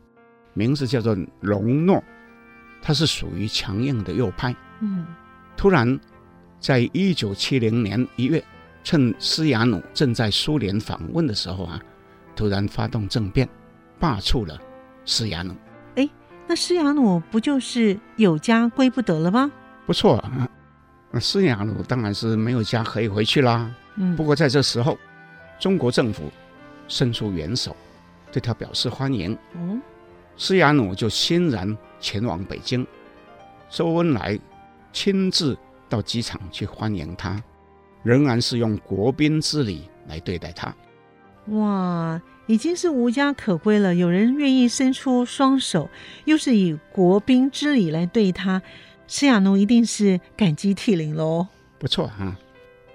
[0.53, 2.00] 名字叫做隆诺，
[2.81, 4.55] 他是属于强硬的右派。
[4.81, 5.05] 嗯，
[5.57, 5.98] 突然，
[6.61, 8.44] 在一九七零年一月，
[8.83, 11.81] 趁施雅努正在苏联访问的时候啊，
[12.35, 13.49] 突然发动政变，
[13.99, 14.59] 罢黜了
[15.05, 15.55] 施雅努。
[16.47, 19.53] 那施雅努不就是有家归不得了吗？
[19.87, 20.51] 不错啊，
[21.12, 23.73] 那施雅努当然是没有家可以回去啦。
[23.95, 24.99] 嗯，不过在这时候，
[25.61, 26.25] 中国政府
[26.88, 27.77] 伸出援手，
[28.33, 29.38] 对他表示欢迎。
[29.55, 29.81] 嗯，
[30.37, 32.85] 施雅努就欣然前往北京，
[33.69, 34.37] 周恩来
[34.93, 35.57] 亲自
[35.88, 37.40] 到机场去欢迎他，
[38.03, 40.75] 仍然是用国宾之礼来对待他。
[41.47, 42.21] 哇！
[42.47, 45.89] 已经是无家可归了，有人愿意伸出双手，
[46.25, 48.61] 又是以国宾之礼来对他，
[49.07, 51.47] 施亚农一定是感激涕零喽。
[51.79, 52.37] 不错哈，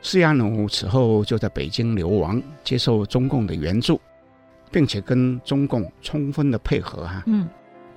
[0.01, 3.97] 施亚农此后就在北京流亡，接受中共的援助，
[4.71, 7.23] 并且跟中共充分的配合哈。
[7.25, 7.47] 嗯，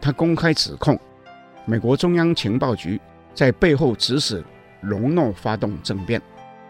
[0.01, 0.97] 他公开指控
[1.65, 3.01] 美国中央情报局
[3.35, 4.45] 在背后指使
[4.83, 6.23] 隆诺发动政变，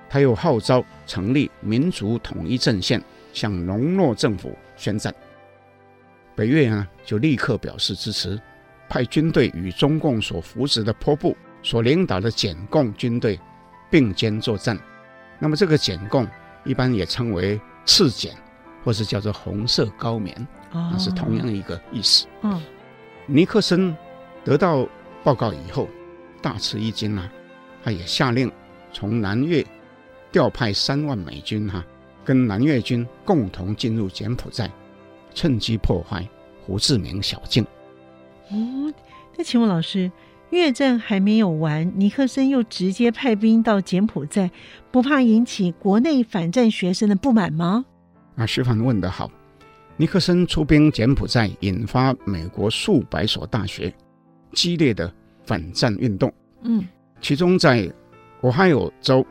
[0.09, 5.15] 他又号召成立民族统一阵线，向隆诺政府宣战，
[6.35, 8.41] 北越呢就立刻表示支持，
[8.89, 13.39] 派军队与中共所扶植的坡布所领导的柬共军队
[13.91, 14.79] 并肩作战。
[15.39, 16.27] 那么这个柬共
[16.65, 18.35] 一般也称为赤柬，
[18.85, 22.27] 或是叫做红色高棉，那是同样一个意思。
[22.43, 22.61] 嗯，
[23.27, 23.97] 尼克森
[24.45, 24.89] 得到
[25.23, 25.89] 报告以后
[26.41, 27.31] 大吃一惊啊，
[27.85, 28.51] 他也下令
[28.93, 29.65] 从南越
[30.33, 31.85] 调派三万美军哈。
[32.25, 34.71] 跟南越军共同进入柬埔寨，
[35.33, 36.29] 趁机破坏
[36.61, 37.65] 胡志明小径。
[38.51, 38.93] 哦，
[39.35, 40.13] 那请问老师，
[40.51, 44.51] 越战还没有完，尼克森又直接派兵到柬埔寨，
[44.91, 47.87] 不怕引起国内反战学生的不满吗？
[48.37, 49.31] 啊，徐凡问得好。
[49.97, 53.91] 尼克森出兵柬埔寨，引发美国数百所大学
[54.53, 55.11] 激烈的
[55.47, 56.31] 反战运动。
[56.61, 56.87] 嗯，
[57.23, 57.91] 其中在
[58.43, 59.27] 俄亥俄州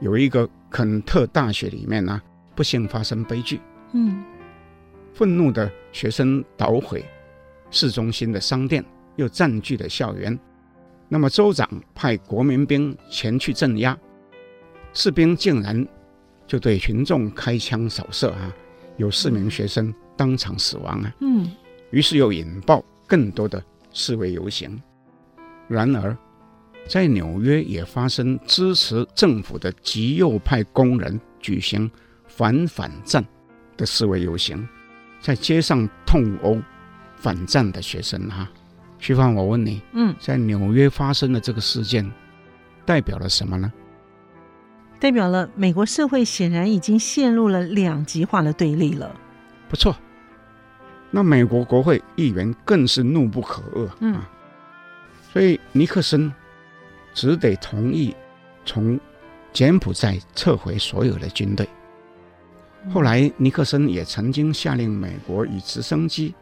[0.00, 2.22] 有一个肯特大学里面呢、啊，
[2.54, 3.60] 不幸发生悲剧。
[3.92, 4.22] 嗯，
[5.14, 7.04] 愤怒的学生捣毁
[7.70, 8.84] 市中心的商店，
[9.16, 10.38] 又占据了校园。
[11.08, 13.96] 那么州长派国民兵前去镇压，
[14.92, 15.86] 士兵竟然
[16.46, 18.54] 就对群众开枪扫射啊！
[18.98, 21.14] 有四名学生当场死亡啊！
[21.20, 21.50] 嗯，
[21.90, 24.80] 于是又引爆更多的示威游行。
[25.66, 26.16] 然而，
[26.88, 31.88] 在纽约也发生支持政府的极右派工人举行
[32.26, 33.24] 反反战
[33.76, 34.66] 的示威游行，
[35.20, 36.58] 在街上痛殴
[37.16, 38.48] 反战的学生哈。
[38.98, 42.10] 徐芳，我问你，嗯，在纽约发生的这个事件
[42.86, 43.70] 代表了什么呢？
[44.98, 49.14] 代表了美国社会显然已经陷入了两极化的对立了。
[49.68, 49.94] 不错，
[51.10, 54.28] 那美国国会议员更是怒不可遏，嗯，啊，
[55.32, 56.32] 所以尼克森
[57.18, 58.14] 只得同意
[58.64, 58.96] 从
[59.52, 61.68] 柬埔寨撤回所有的军队。
[62.94, 66.32] 后来，尼克森也曾经下令美国以直升机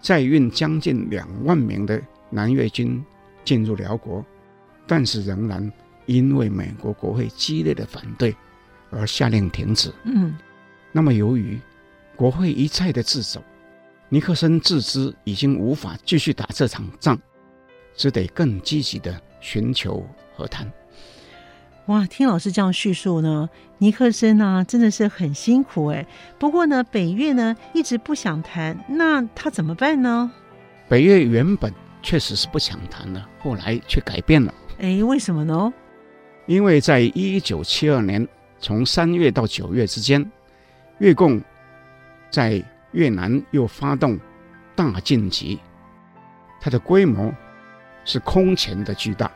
[0.00, 3.04] 载运将近两万名的南越军
[3.44, 4.24] 进入辽国，
[4.86, 5.70] 但是仍然。
[6.06, 8.34] 因为美国国会激烈的反对，
[8.90, 9.92] 而下令停止。
[10.04, 10.34] 嗯，
[10.90, 11.58] 那么由于
[12.16, 13.42] 国会一再的自首，
[14.08, 17.18] 尼克森自知已经无法继续打这场仗，
[17.94, 20.02] 只得更积极的寻求
[20.34, 20.66] 和谈。
[21.86, 26.06] 哇，听老师这样叙述呢，尼克森啊真的是很辛苦哎。
[26.38, 30.32] 不过呢，北越呢一直不想谈，那他怎么办呢？
[30.88, 31.70] 北越原本
[32.02, 34.54] 确实是不想谈的，后来却改变了。
[34.78, 35.70] 哎，为什么呢？
[36.46, 38.26] 因为在一九七二年，
[38.58, 40.24] 从三月到九月之间，
[41.00, 41.38] 越共
[42.30, 44.18] 在越南又发动
[44.74, 45.60] 大晋级，
[46.62, 47.30] 它的规模
[48.04, 49.30] 是空前的巨大，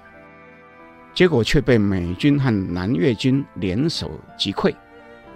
[1.15, 4.75] 结果却被美军和南越军联手击溃，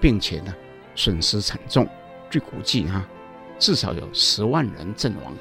[0.01, 0.55] 并且呢
[0.95, 1.89] 损失惨重，
[2.31, 3.07] 据估计啊，
[3.59, 5.35] 至少有十万人阵亡。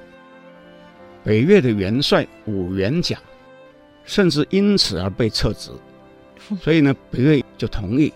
[1.23, 3.17] 北越的元帅武元甲
[4.04, 5.71] 甚至因此而被撤职。
[6.60, 8.12] 所以呢，北越就同意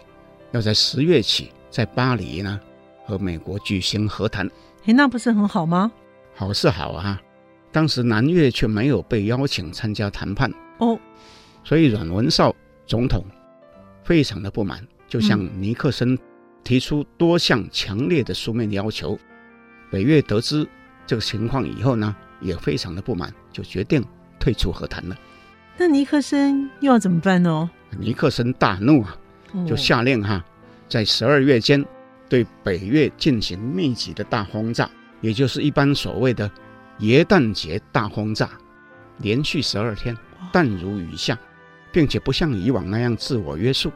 [0.52, 2.60] 要在十月起在巴黎呢
[3.06, 4.50] 和美国举行和谈。
[4.86, 5.92] 哎，那不是很好吗？
[6.34, 7.22] 好是好啊，
[7.76, 10.98] 当时南越却没有被邀请参加谈判哦，
[11.62, 13.26] 所以阮文绍总统
[14.02, 16.18] 非常的不满，就向尼克森
[16.64, 19.16] 提出多项强烈的书面要求。
[19.16, 19.20] 嗯、
[19.92, 20.66] 北越得知
[21.06, 24.02] 这个情况以后呢，也非常的不满，就决定
[24.40, 25.18] 退出和谈了。
[25.78, 27.70] 那尼克森又要怎么办呢？
[28.00, 29.18] 尼克森大怒啊，
[29.68, 30.42] 就下令哈，
[30.88, 31.86] 在十二月间
[32.30, 36.50] 对北越进行密集的大轰炸，也就是一般所谓的
[37.00, 38.50] 耶诞节大轰炸，
[39.18, 40.16] 连续十二天
[40.52, 41.38] 弹如雨下，
[41.92, 43.92] 并且不像以往那样自我约束，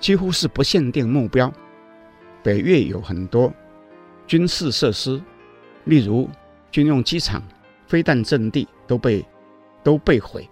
[0.00, 1.52] 几乎是不限定目标。
[2.42, 3.52] 北越有很多
[4.26, 5.22] 军事设施，
[5.84, 6.28] 例如
[6.72, 7.40] 军用机场、
[7.86, 9.24] 飞弹阵地都被
[9.84, 10.48] 都被毁，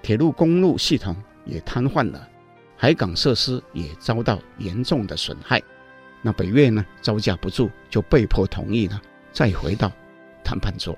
[0.00, 2.28] 铁路公路系统也瘫痪了。
[2.76, 5.60] 海港设施也遭到严重的损害，
[6.20, 9.00] 那北越呢，招架不住，就被迫同意了，
[9.32, 9.90] 再回到
[10.44, 10.96] 谈判桌。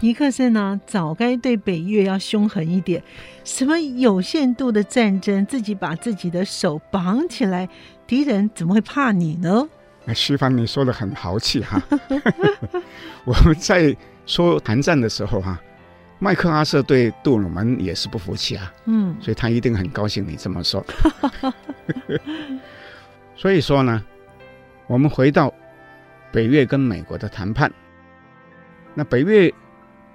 [0.00, 3.02] 尼克森呢，早该对北越要凶狠一点，
[3.44, 7.68] 什么有限度的战争，自己把自己的手绑起来，
[8.06, 9.68] 敌人怎么会怕你呢？
[10.04, 11.80] 那西方你说的很豪气哈，
[13.24, 15.60] 我们在说谈战的时候哈。
[16.18, 20.84] 麦克阿瑟对杜鲁门也是不服气啊，嗯，所以他一定很高兴你这么说。
[23.34, 24.00] 所以说呢，
[24.86, 25.52] 我们回到
[26.30, 27.72] 北越跟美国的谈判，
[28.94, 29.52] 那北越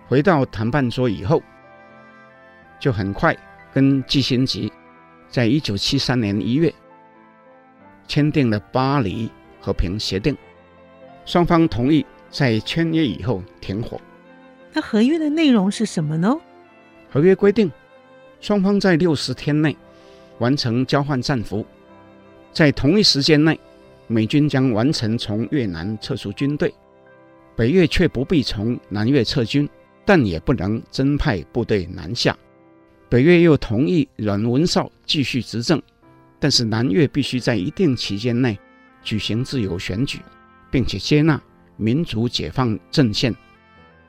[0.08, 1.42] 回到谈判桌以后，
[2.80, 3.36] 就很快
[3.74, 4.72] 跟季辛吉
[5.30, 6.74] 在一九七三年一月
[8.08, 10.38] 签订了巴黎和平协定，
[11.26, 14.00] 双方同意在签约以后停火。
[14.74, 16.36] 那合约的内容是什么呢？
[17.10, 17.72] 合约规定，
[18.40, 19.76] 双方在六十天内
[20.38, 21.66] 完成交换战俘，
[22.54, 23.60] 在同一时间内，
[24.06, 26.74] 美军将完成从越南撤出军队，
[27.58, 29.68] 北越却不必从南越撤军，
[30.06, 32.38] 但也不能增派部队南下。
[33.10, 35.82] 北越又同意阮文绍继续执政，
[36.40, 38.60] 但是南越必须在一定期间内
[39.02, 40.22] 举行自由选举，
[40.70, 41.42] 并且接纳
[41.78, 43.36] 民族解放阵线。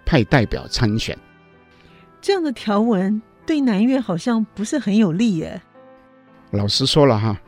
[0.05, 1.19] 派代表参选，
[2.21, 5.61] 这样的条文对南越好像不是很有利耶。
[6.51, 7.39] 老实说了哈，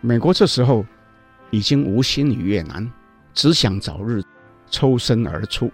[0.00, 0.86] 美国这时候
[1.50, 2.90] 已经无心于越南，
[3.34, 4.22] 只想早日
[4.70, 5.70] 抽身而出，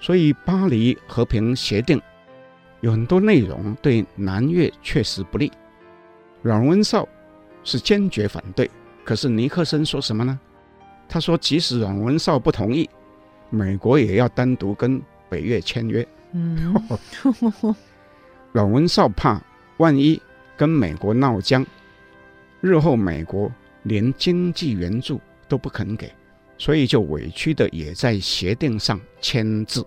[0.00, 2.00] 所以巴黎和平协定
[2.80, 5.52] 有很多内容对南越确实不利。
[6.42, 7.06] 阮文绍
[7.62, 8.68] 是坚决反对，
[9.04, 10.40] 可是尼克森说什么呢？
[11.08, 12.88] 他说，即使阮文绍不同意，
[13.50, 16.06] 美国也要单独跟北越签约。
[16.32, 16.74] 嗯，
[18.50, 19.40] 阮文绍怕
[19.76, 20.20] 万一
[20.56, 21.64] 跟美国闹僵，
[22.60, 23.52] 日后美国
[23.82, 26.10] 连经济援助都不肯给，
[26.64, 29.84] 所以就委屈的也在协定上签字。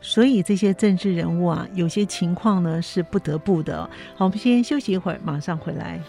[0.00, 3.88] 所以这些政治人物啊，有些情况呢是不得不的。
[4.16, 6.00] 好，我们先休息一会儿，马上回来。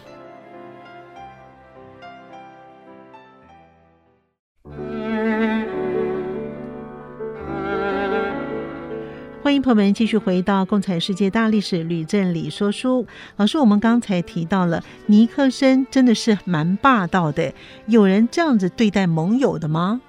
[9.44, 13.04] 欢迎朋友们继续回到《共产世界大历史吕振理说书》。
[13.36, 17.54] 老师，我们刚才提到了尼克森真的是蛮霸道的，
[17.86, 20.02] 有人这样子对待盟友的吗？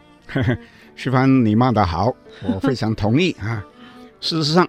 [0.95, 3.65] 徐帆，你骂得好，我非常同意啊。
[4.21, 4.69] 事实上，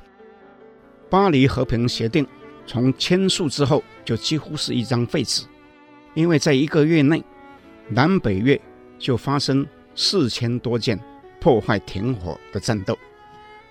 [1.10, 2.26] 巴黎和平协定
[2.66, 5.45] 从签署之后就几乎是一张废纸，
[6.14, 7.24] 因为在一个月内，
[7.88, 8.60] 南北越
[8.97, 10.99] 就发生四千多件
[11.39, 12.97] 破坏停火的战斗，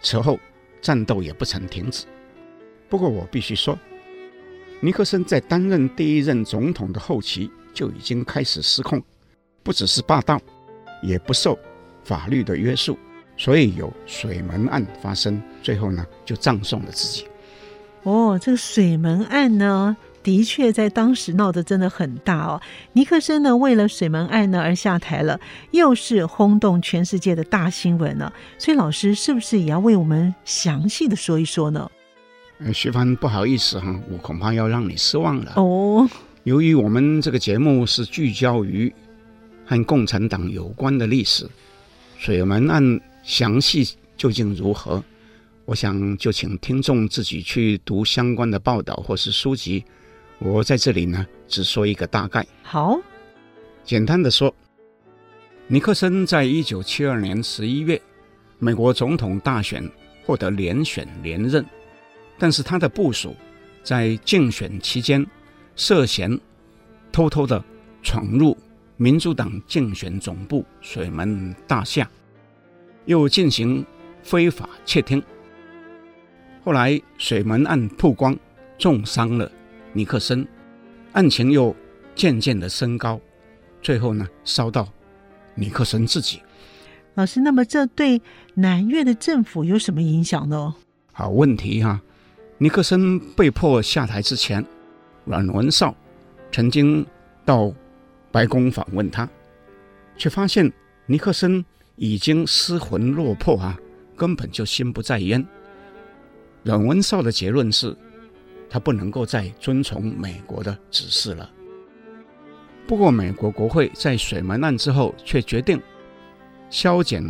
[0.01, 0.39] 此后。
[0.81, 2.07] 战斗也不曾停止。
[2.89, 3.77] 不过我必须说，
[4.79, 9.03] 尼克森在担任第一任总统的后期就已经开始失控，
[9.65, 10.41] 不只是霸道，
[11.03, 11.59] 也不受
[12.09, 12.99] 法律的约束，
[13.37, 17.27] 所以有水门案发生，最后呢就葬送了自己。
[18.05, 22.63] 哦，这个水门案呢，的确在当时闹得真的很大哦。
[22.95, 25.39] 尼克森呢，为了水门案呢而下台了，
[25.73, 28.33] 又是轰动全世界的大新闻呢。
[28.57, 31.91] 所以老师是不是也要为我们详细的说一说呢？
[32.61, 36.09] 呃，徐帆，不好意思哈，我恐怕要让你失望了哦。
[36.45, 38.91] 由于我们这个节目是聚焦于
[39.67, 41.47] 和共产党有关的历史，
[42.19, 45.03] 水门案详细究竟如何，
[45.65, 49.85] 我想就请听众自己去读相关的报道或是书籍。
[50.41, 52.45] 我在这里呢，只说一个大概。
[52.65, 52.99] 好，
[53.85, 54.53] 简单的说，
[55.69, 58.01] 尼克森在一九七二年十一月，
[58.59, 59.89] 美国总统大选
[60.27, 61.65] 获得连选连任，
[62.37, 63.37] 但是他的部署
[63.85, 65.25] 在竞选期间
[65.77, 66.39] 涉嫌
[67.13, 67.65] 偷偷的
[68.03, 68.59] 闯入
[69.01, 72.11] 民主党竞选总部水门大厦，
[73.05, 73.87] 又进行
[74.25, 75.23] 非法窃听。
[76.65, 78.37] 后来水门案曝光，
[78.77, 79.51] 重伤了。
[79.93, 80.47] 尼克森
[81.13, 81.75] 案情又
[82.17, 83.21] 渐渐的升高，
[83.81, 84.89] 最后呢，烧到
[85.55, 86.43] 尼克森自己。
[87.15, 88.21] 老师，那么这对
[88.55, 90.75] 南越的政府有什么影响呢？
[91.13, 92.03] 好问题哈、啊！
[92.59, 94.65] 尼克森被迫下台之前，
[95.25, 95.95] 阮文绍
[96.51, 97.07] 曾经
[97.45, 97.73] 到
[98.31, 99.29] 白宫访问他，
[100.17, 100.73] 却发现
[101.07, 101.65] 尼克森
[101.97, 103.79] 已经失魂落魄啊，
[104.17, 105.45] 根本就心不在焉。
[106.63, 107.97] 阮文绍的结论是。
[108.71, 111.51] 他不能够再遵从美国的指示了。
[112.87, 115.81] 不过，美国国会在水门案之后却决定
[116.69, 117.25] 削减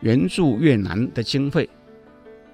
[0.00, 1.66] 援助越南的经费。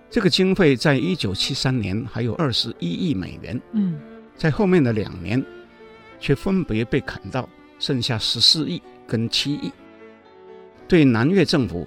[0.08, 3.98] 这个经费在一九七三年还有二十一亿美元，嗯，
[4.36, 5.44] 在后面的两年
[6.20, 7.48] 却分别被砍到
[7.82, 9.72] 剩下十四亿跟七亿，
[10.86, 11.84] 对南越政府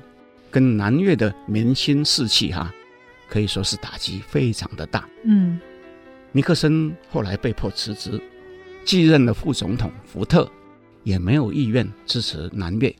[0.52, 2.70] 跟南越的民心士气哈，
[3.30, 5.58] 可以说是打击非常的大，嗯。
[6.34, 8.22] 尼克森后来被迫辞职，
[8.84, 10.52] 继任了副总统福特，
[11.04, 12.94] 也没有意愿支持南越，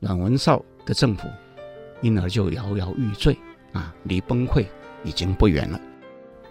[0.00, 1.26] 阮文绍的政府
[2.02, 3.34] 因而就摇摇欲坠
[3.72, 4.66] 啊，离崩溃
[5.02, 5.80] 已经不远了。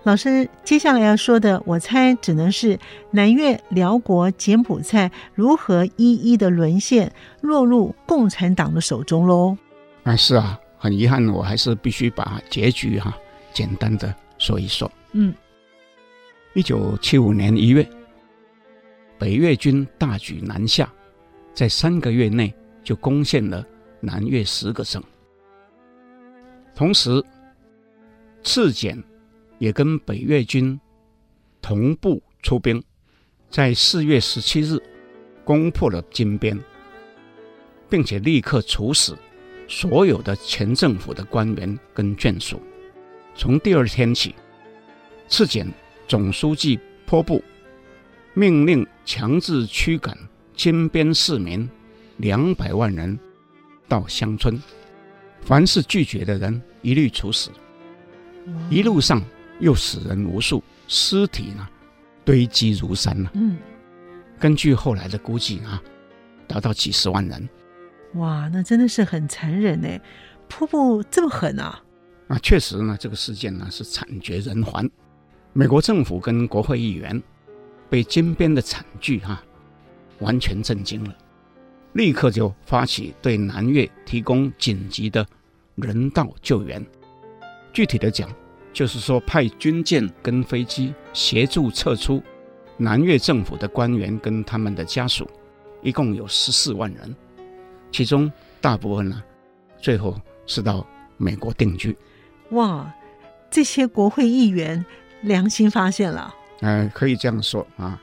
[0.07, 2.79] 老师接下来要说的，我猜只能是
[3.11, 9.57] 南越、辽国、柬埔寨如何一一的沦陷，落入共产党的手中喽。
[10.03, 13.17] 啊，是啊，很遗憾，我还是必须把结局哈、啊、
[13.51, 14.89] 简单的说一说。
[15.11, 15.35] 嗯。
[16.53, 17.85] 一九七五年一月，
[19.19, 20.89] 北越军大举南下，
[21.53, 23.61] 在三个月内就攻陷了
[23.99, 25.03] 南越十个省。
[26.73, 27.21] 同时，
[28.41, 28.97] 赤柬
[29.59, 30.79] 也跟北越军
[31.61, 32.83] 同步出兵，
[33.49, 34.77] 在四月十七日
[35.43, 36.57] 攻破了金边，
[37.89, 39.17] 并且立刻处死
[39.67, 42.61] 所有的前政府的官员跟眷属。
[43.35, 44.35] 从第二天起，
[45.27, 45.67] 赤柬。
[46.07, 47.43] 总书记坡布
[48.33, 50.17] 命令强制驱赶
[50.55, 51.69] 金边市民
[52.15, 53.19] 两百万人
[53.89, 54.57] 到乡村，
[55.41, 57.51] 凡是拒绝的人一律处死。
[58.69, 59.21] 一路上
[59.59, 61.67] 又死人无数，尸体呢
[62.23, 63.31] 堆积如山了。
[63.33, 63.57] 嗯，
[64.39, 65.81] 根据后来的估计啊，
[66.47, 67.49] 达到几十万人。
[68.13, 69.87] 哇，那真的是很残忍呢。
[70.47, 71.83] 瀑布这么狠啊？
[72.29, 74.89] 啊，确实呢，这个事件呢是惨绝人寰。
[75.53, 77.21] 美国政府跟国会议员
[77.89, 79.43] 被金边的惨剧哈、啊、
[80.19, 81.15] 完全震惊了，
[81.93, 85.25] 立刻就发起对南越提供紧急的
[85.75, 86.85] 人道救援。
[87.73, 88.29] 具体的讲，
[88.77, 92.21] 就是说派军舰跟飞机协助撤出
[92.77, 95.27] 南越政府的官员跟他们的家属，
[95.81, 97.15] 一共有十四万人，
[97.91, 99.23] 其中大部分呢，
[99.79, 100.15] 最后
[100.45, 100.85] 是到
[101.17, 101.97] 美国定居。
[102.51, 102.93] 哇！
[103.49, 104.85] 这些国会议员
[105.21, 107.99] 良心发现了，呃，可以这样说啊。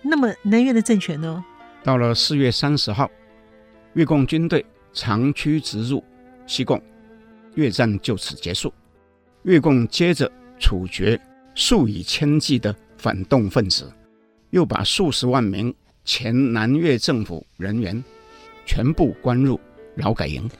[0.00, 1.44] 那么南越的政权呢？
[1.82, 3.10] 到了四月三十号，
[3.92, 4.64] 越共军队
[4.94, 6.02] 长驱直入
[6.46, 6.80] 西贡，
[7.56, 8.72] 越战就此结束。
[9.44, 11.18] 越共接着处决
[11.54, 13.90] 数以千计的反动分子，
[14.50, 15.74] 又把数十万名
[16.04, 18.02] 前南越政府人员
[18.66, 19.58] 全部关入
[19.96, 20.50] 劳改营。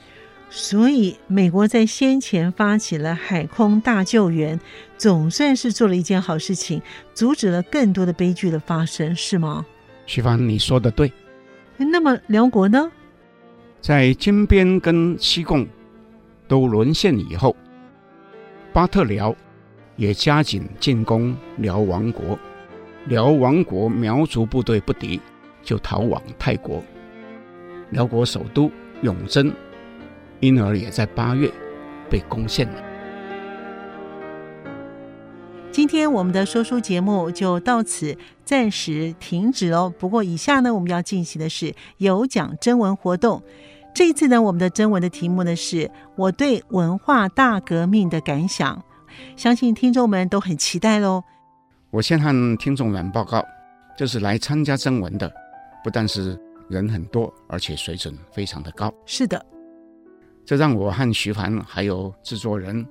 [0.49, 4.57] 所以，美国在先前发起了海空大救援，
[4.97, 6.81] 总算是做了一件好事情，
[7.13, 9.65] 阻止了更多的悲剧的发生，是吗？
[10.05, 11.11] 徐帆，你说的对。
[11.77, 12.89] 那么，辽国呢？
[13.81, 15.67] 在金边跟西贡
[16.47, 17.55] 都沦陷以后，
[18.75, 19.33] 巴特辽
[19.95, 22.37] 也加紧进攻辽王国，
[23.05, 25.21] 辽王国苗族部队不敌，
[25.63, 26.83] 就逃往泰国。
[27.91, 28.69] 辽国首都
[29.01, 29.49] 永贞。
[30.41, 31.49] 因而也在八月
[32.09, 32.83] 被攻陷了。
[35.71, 39.93] 今天我们的说书节目就到此暂时停止哦。
[39.97, 43.41] 不过以下呢，我们要进行的是有奖征文活动。
[43.95, 48.83] 这一次呢，我们的征文的题目呢是我对文化大革命的感想，
[49.37, 51.23] 相信听众们都很期待喽。
[51.91, 53.41] 我先和听众们报告，
[53.97, 55.31] 就是来参加征文的，
[55.81, 56.37] 不但是
[56.67, 58.93] 人很多，而且水准非常的高。
[59.05, 59.43] 是的。
[60.45, 62.85] 这让我和徐凡还有制作人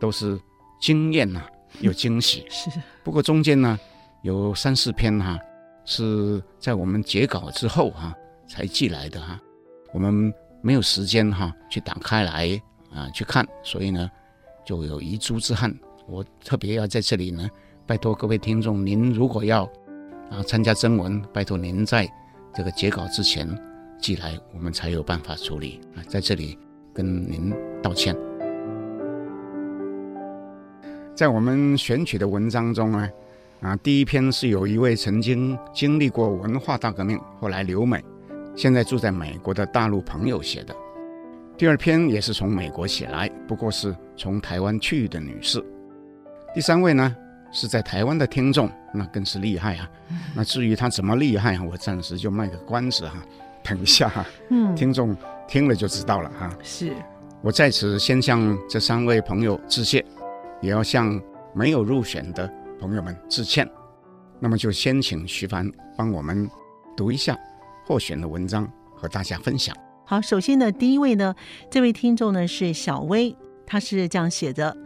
[0.00, 0.36] 都是
[0.80, 1.40] 惊艳呐，
[1.78, 2.44] 有惊喜。
[2.50, 2.68] 是。
[3.04, 3.78] 不过中间呢，
[4.22, 5.38] 有三四篇哈、啊，
[5.84, 8.14] 是在我们截稿之后哈、啊、
[8.48, 9.42] 才寄来的哈、啊，
[9.94, 10.34] 我们
[10.68, 12.60] 没有时间哈、去打开来
[12.92, 14.10] 啊去看，所以呢
[14.66, 15.74] 就有遗珠之憾。
[16.06, 17.48] 我特别要在这里呢，
[17.86, 19.64] 拜托各位听众，您如果要
[20.30, 22.06] 啊参加征文，拜托您在
[22.52, 23.48] 这个截稿之前
[23.98, 26.58] 寄来，我们才有办法处理啊，在这里。
[26.94, 28.16] 跟您道歉。
[31.14, 33.08] 在我们选取的文章中呢，
[33.60, 38.04] 啊，第一篇是有一位曾经经历过文化大革命，后来留美，
[38.58, 40.74] 现在住在美国的大陆朋友写的。
[41.56, 45.64] 第二篇也是从美国写来，不过是从台湾去的女士。
[46.52, 47.14] 第三位呢，
[47.52, 49.88] 是在台湾的听众，那更是厉害啊。
[50.34, 53.22] 那至于他怎么厉害啊，我暂时就卖个关子哈，
[53.62, 55.16] 等一下哈，嗯，听众。
[55.46, 56.50] 听了就知道了哈。
[56.64, 56.92] 是，
[57.42, 60.04] 我在此先向这三位朋友致谢，
[60.60, 61.18] 也要向
[61.54, 63.66] 没有入选的朋友们致歉。
[64.40, 66.46] 那么就先请徐凡帮我们
[66.94, 67.38] 读一下
[67.88, 69.74] 获选的文章，和大家分享。
[70.04, 71.34] 好，首先呢，第一位呢，
[71.70, 73.34] 这位听众呢是小薇，
[73.66, 74.76] 他是这样写的：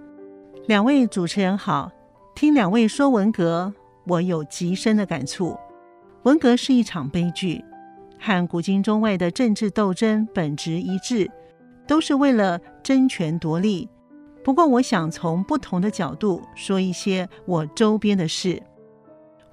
[0.69, 1.91] 两位主持人好，
[2.37, 3.75] 听两位说文革，
[4.07, 5.59] 我有极深的感触。
[6.23, 7.65] 文革是一场悲剧。
[8.21, 11.29] 和古今中外的政治斗争本质一致，
[11.89, 13.89] 都是为了争权夺利。
[14.45, 18.63] 不过，我想从不同的角度说一些我周边的事。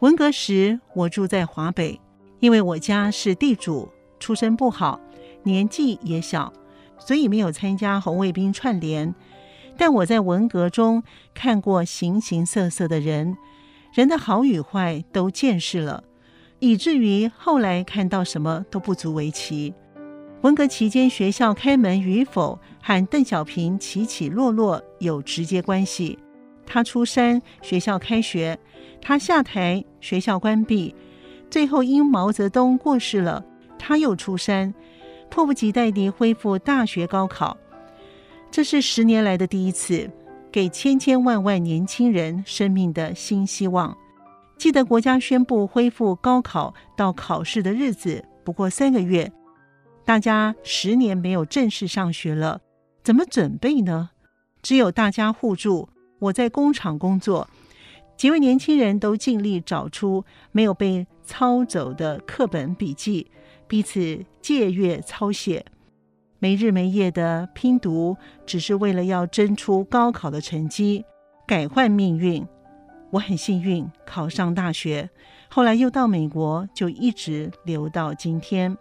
[0.01, 1.99] 文革时，我住在华北，
[2.39, 4.99] 因为我家是地主，出身不好，
[5.43, 6.51] 年纪也小，
[6.97, 9.13] 所以没有参加红卫兵串联。
[9.77, 13.37] 但我在文革中看过形形色色的人，
[13.93, 16.03] 人的好与坏都见识了。
[16.59, 19.73] 以至于后来看到什么都不足为奇。
[20.41, 26.19] 文革期间学校开门与否和邓小平起起落落有直接关系。
[26.65, 28.57] 他出山，学校开学；
[29.01, 30.93] 他下台，学校关闭。
[31.49, 33.43] 最后因毛泽东过世了，
[33.77, 34.73] 他又出山，
[35.29, 37.57] 迫不及待地恢复大学高考。
[38.51, 40.09] 这是十年来的第一次，
[40.51, 43.97] 给千千万万年轻人生命的新希望。
[44.57, 49.31] 记得国家宣布恢复高考到考试的日子不过三个月，
[50.03, 52.61] 大家十年没有正式上学了，
[53.03, 54.09] 怎么准备呢？
[54.61, 55.89] 只有大家互助。
[56.19, 57.47] 我在工厂工作，
[58.17, 63.29] 几位年轻人都尽力找出没有被抄走的课本笔记，
[63.67, 65.63] 彼此借阅抄写，
[66.39, 68.17] 没日没夜的拼读，
[68.47, 71.05] 只是为了要争出高考的成绩，
[71.45, 72.43] 改换命运。
[73.11, 75.07] 我很幸运考上大学，
[75.49, 78.75] 后来又到美国，就一直留到今天。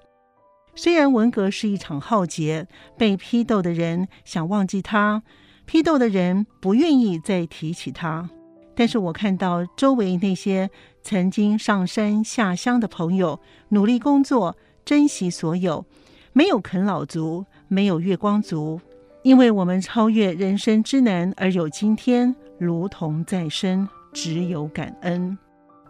[0.75, 5.23] 虽然文革是一场浩劫，被批斗的人想忘记他，
[5.67, 8.31] 批斗的人不愿意再提起他，
[8.75, 10.71] 但是我看到周围那些
[11.09, 13.41] 曾经上山下乡的朋友，
[13.71, 14.55] 努力工作，
[14.85, 15.87] 珍惜所有，
[16.35, 18.79] 没有啃老族，没有月光族，
[19.23, 25.39] 因为我们超越人生之难而有今天，如同再生，只有感恩。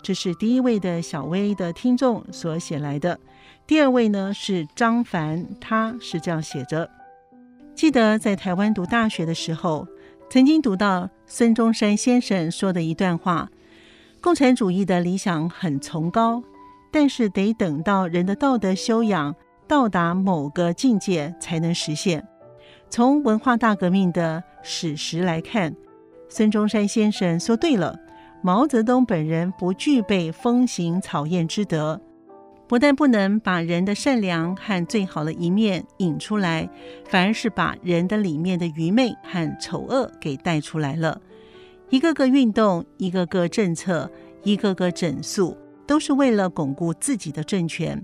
[0.04, 3.18] 这是第一位的小薇的听众所写来的。
[3.66, 6.88] 第二位呢是张凡，他是这样写着：
[7.74, 9.88] 记得在台湾读大学的时候，
[10.30, 13.50] 曾经读到孙中山先生说的一段话：
[14.20, 16.42] 共产主义的理想很崇高，
[16.90, 19.34] 但是得等到人的道德修养
[19.66, 22.26] 到达某个境界才能实现。
[22.90, 25.74] 从文化大革命的史实来看，
[26.28, 27.98] 孙中山先生说对了。
[28.40, 32.00] 毛泽东本人不具备风行草偃之德，
[32.68, 36.68] 不但不能把人的善良和最好的一面引出来，
[37.08, 41.20] 反而是把人的里面的愚昧和丑恶给带出来了。
[41.90, 44.10] 一个个运动，一个个政策，
[44.42, 48.02] 一个个整肃，都是为了巩固自己的政权，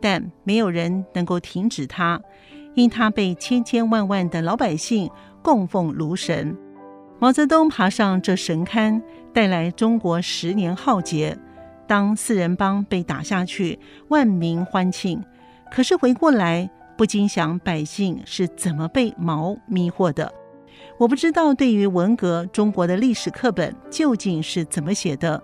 [0.00, 2.20] 但没有人能够停止他，
[2.74, 5.10] 因他被千千万万的老百姓
[5.42, 6.56] 供奉如神。
[7.18, 11.36] 毛泽东爬上这神龛，带来中国十年浩劫。
[11.86, 13.78] 当四人帮被打下去，
[14.08, 15.22] 万民欢庆。
[15.70, 20.32] 可是回过来，不禁想百姓是怎么被毛迷惑的？
[20.96, 25.42] 我不知道，对于文革，中国的历史课本究竟是怎么写的？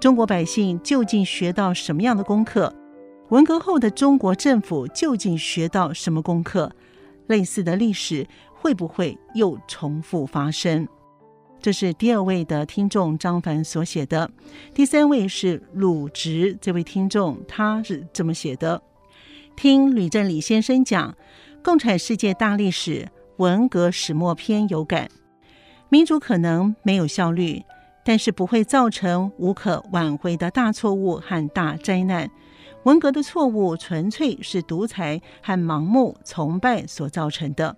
[0.00, 2.74] 中国百姓究竟学到什么样的功课？
[3.28, 6.72] 文革后的中国政府究竟学到什么功课？
[7.26, 10.88] 类似的历史会不会又重复发生？
[11.60, 14.30] 这是第二位的听众张凡所写的，
[14.74, 18.80] 第三位是鲁直这位听众，他是这么写的：
[19.56, 21.12] 听吕振理先生讲
[21.62, 23.08] 《共产世界大历史
[23.38, 25.10] 文革始末篇》有感，
[25.90, 27.62] 民主可能没有效率，
[28.02, 32.30] 但是不会造成无可挽回的大错误和大灾难。
[32.84, 37.76] 文革的错误纯粹是独裁和盲目崇拜所造成的。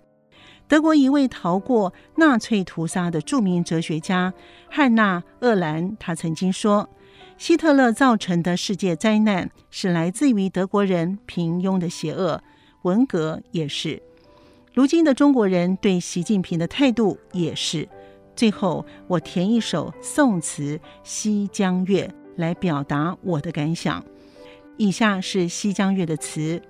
[0.69, 4.33] 德国一位逃过纳粹屠杀的著名哲学家
[4.69, 6.89] 汉娜·鄂兰，他曾经说
[7.37, 12.41] ：“希特勒造成的世界灾难是来自于德国人平庸的邪恶，
[12.83, 14.01] 文革也是。
[14.73, 17.87] 如今的中国人对习近平的态度也是。”
[18.35, 22.07] 最后，我填一首宋词《西江月》
[22.37, 24.01] 来表达我的感想。
[24.77, 26.61] 以下是《西江月》的词：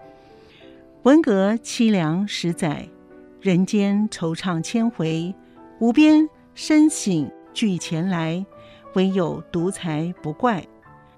[1.03, 2.87] 文革凄凉十载。
[3.39, 5.33] 人间惆怅千回，
[5.79, 8.45] 无边深省俱前来，
[8.95, 10.65] 唯有独裁不怪。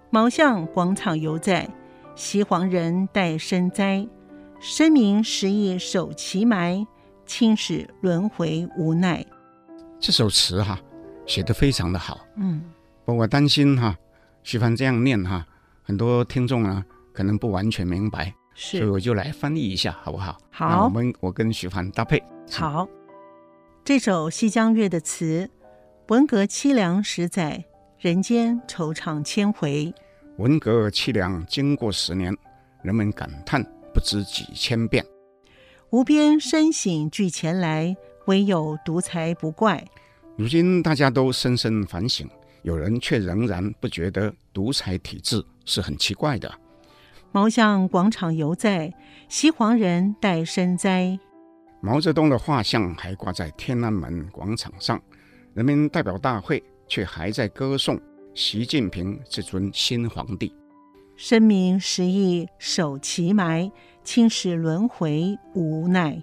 [0.09, 1.67] 茅巷广场犹在，
[2.13, 4.05] 袭黄人待身哉。
[4.63, 6.85] 生民时亦守其埋，
[7.25, 9.25] 青史轮回无奈。
[9.99, 10.79] 这首词哈
[11.25, 12.61] 写得非常的好，嗯，
[13.03, 13.97] 不过我担心哈，
[14.43, 15.43] 徐帆这样念哈，
[15.81, 18.31] 很多听众啊可能不完全明白。
[18.53, 20.37] 是，所以我就来翻译一下，好不好？
[20.51, 22.21] 好，那我们我跟徐帆搭配。
[22.51, 22.87] 好，
[23.83, 25.49] 这首《西江月》的词：
[26.09, 27.65] 文革凄凉十载，
[27.97, 29.91] 人间惆怅千回。
[30.37, 32.37] 文革凄凉经过十年，
[32.83, 35.05] 人们感叹不知几千遍。
[35.89, 39.85] 无边深省俱前来，唯有独裁不怪。
[40.37, 42.29] 如今大家都深深反省，
[42.63, 46.51] 有人却仍然不觉得独裁体制是很奇怪的。
[47.33, 48.93] 毛向广场犹在，
[49.29, 51.19] 西黄人待身哉。
[51.81, 55.01] 毛泽东的画像还挂在天安门广场上，
[55.53, 57.99] 人民代表大会却还在歌颂
[58.33, 60.53] 习近平这尊新皇帝。
[61.23, 63.71] 生民时亦守其埋，
[64.03, 66.19] 青史轮回无奈。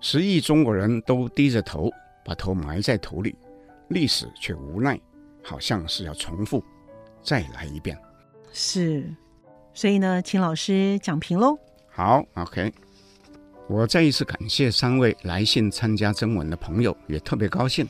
[0.00, 1.90] 十亿中国人都低着头，
[2.24, 3.36] 把头埋在土里，
[3.88, 4.98] 历史却无奈，
[5.42, 6.64] 好像是要重复，
[7.22, 7.98] 再来一遍。
[8.50, 9.14] 是。
[9.74, 11.58] 所以呢，请老师讲评喽。
[11.90, 12.72] 好，OK。
[13.68, 17.86] 我再一次感谢三位来信参加征文的朋友，也特别高兴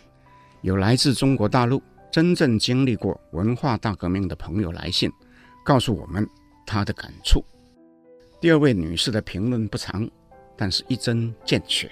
[0.62, 1.80] 有来自中国大陆
[2.10, 5.08] 真正经历过文化大革命的朋友来信，
[5.64, 6.28] 告诉我们
[6.66, 7.42] 他的感触。
[8.40, 10.08] 第二位女士的评论不长，
[10.56, 11.90] 但是一针见血。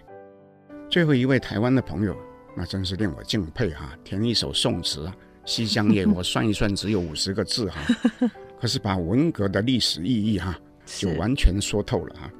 [0.91, 2.14] 最后一位台湾的朋友，
[2.55, 5.16] 那真是令我敬佩哈、啊，填一首宋词啊，
[5.51, 8.31] 《西江月》， 我算一算只有五十个字哈、啊。
[8.61, 12.31] 可是把文革的历史意义哈，就完全说透了哈。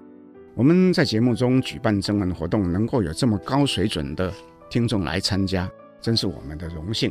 [0.55, 4.31] 我们在节目中举办征文活动，能够有这么高水准的
[4.69, 5.67] 听众来参加，
[5.99, 7.11] 真是我们的荣幸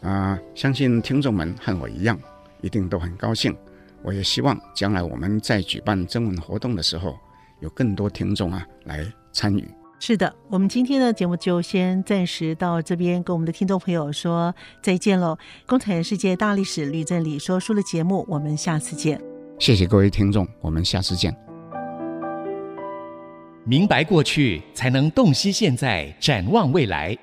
[0.00, 0.40] 啊！
[0.54, 2.18] 相信听众们和我一样，
[2.66, 3.56] 一定都很高兴。
[4.02, 7.16] 我也希望将来我们在举办征文活动的时候，
[7.60, 9.64] 有更多听众啊来参与。
[9.98, 15.38] 是的，我们今天的节目就先暂时到这边，跟我们的听众朋友说再见喽。
[15.64, 19.18] 共产世界大历史吕正理说书的节目，我们下次见。
[19.58, 21.34] 谢谢各位听众，我们下次见。
[23.64, 27.16] 明白过去，才能洞悉现在，展望未来。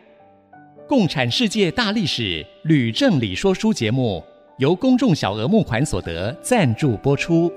[0.89, 4.21] 共产世界大历史吕正理说书节目
[4.57, 7.51] 由公众小额募款所得赞助播出。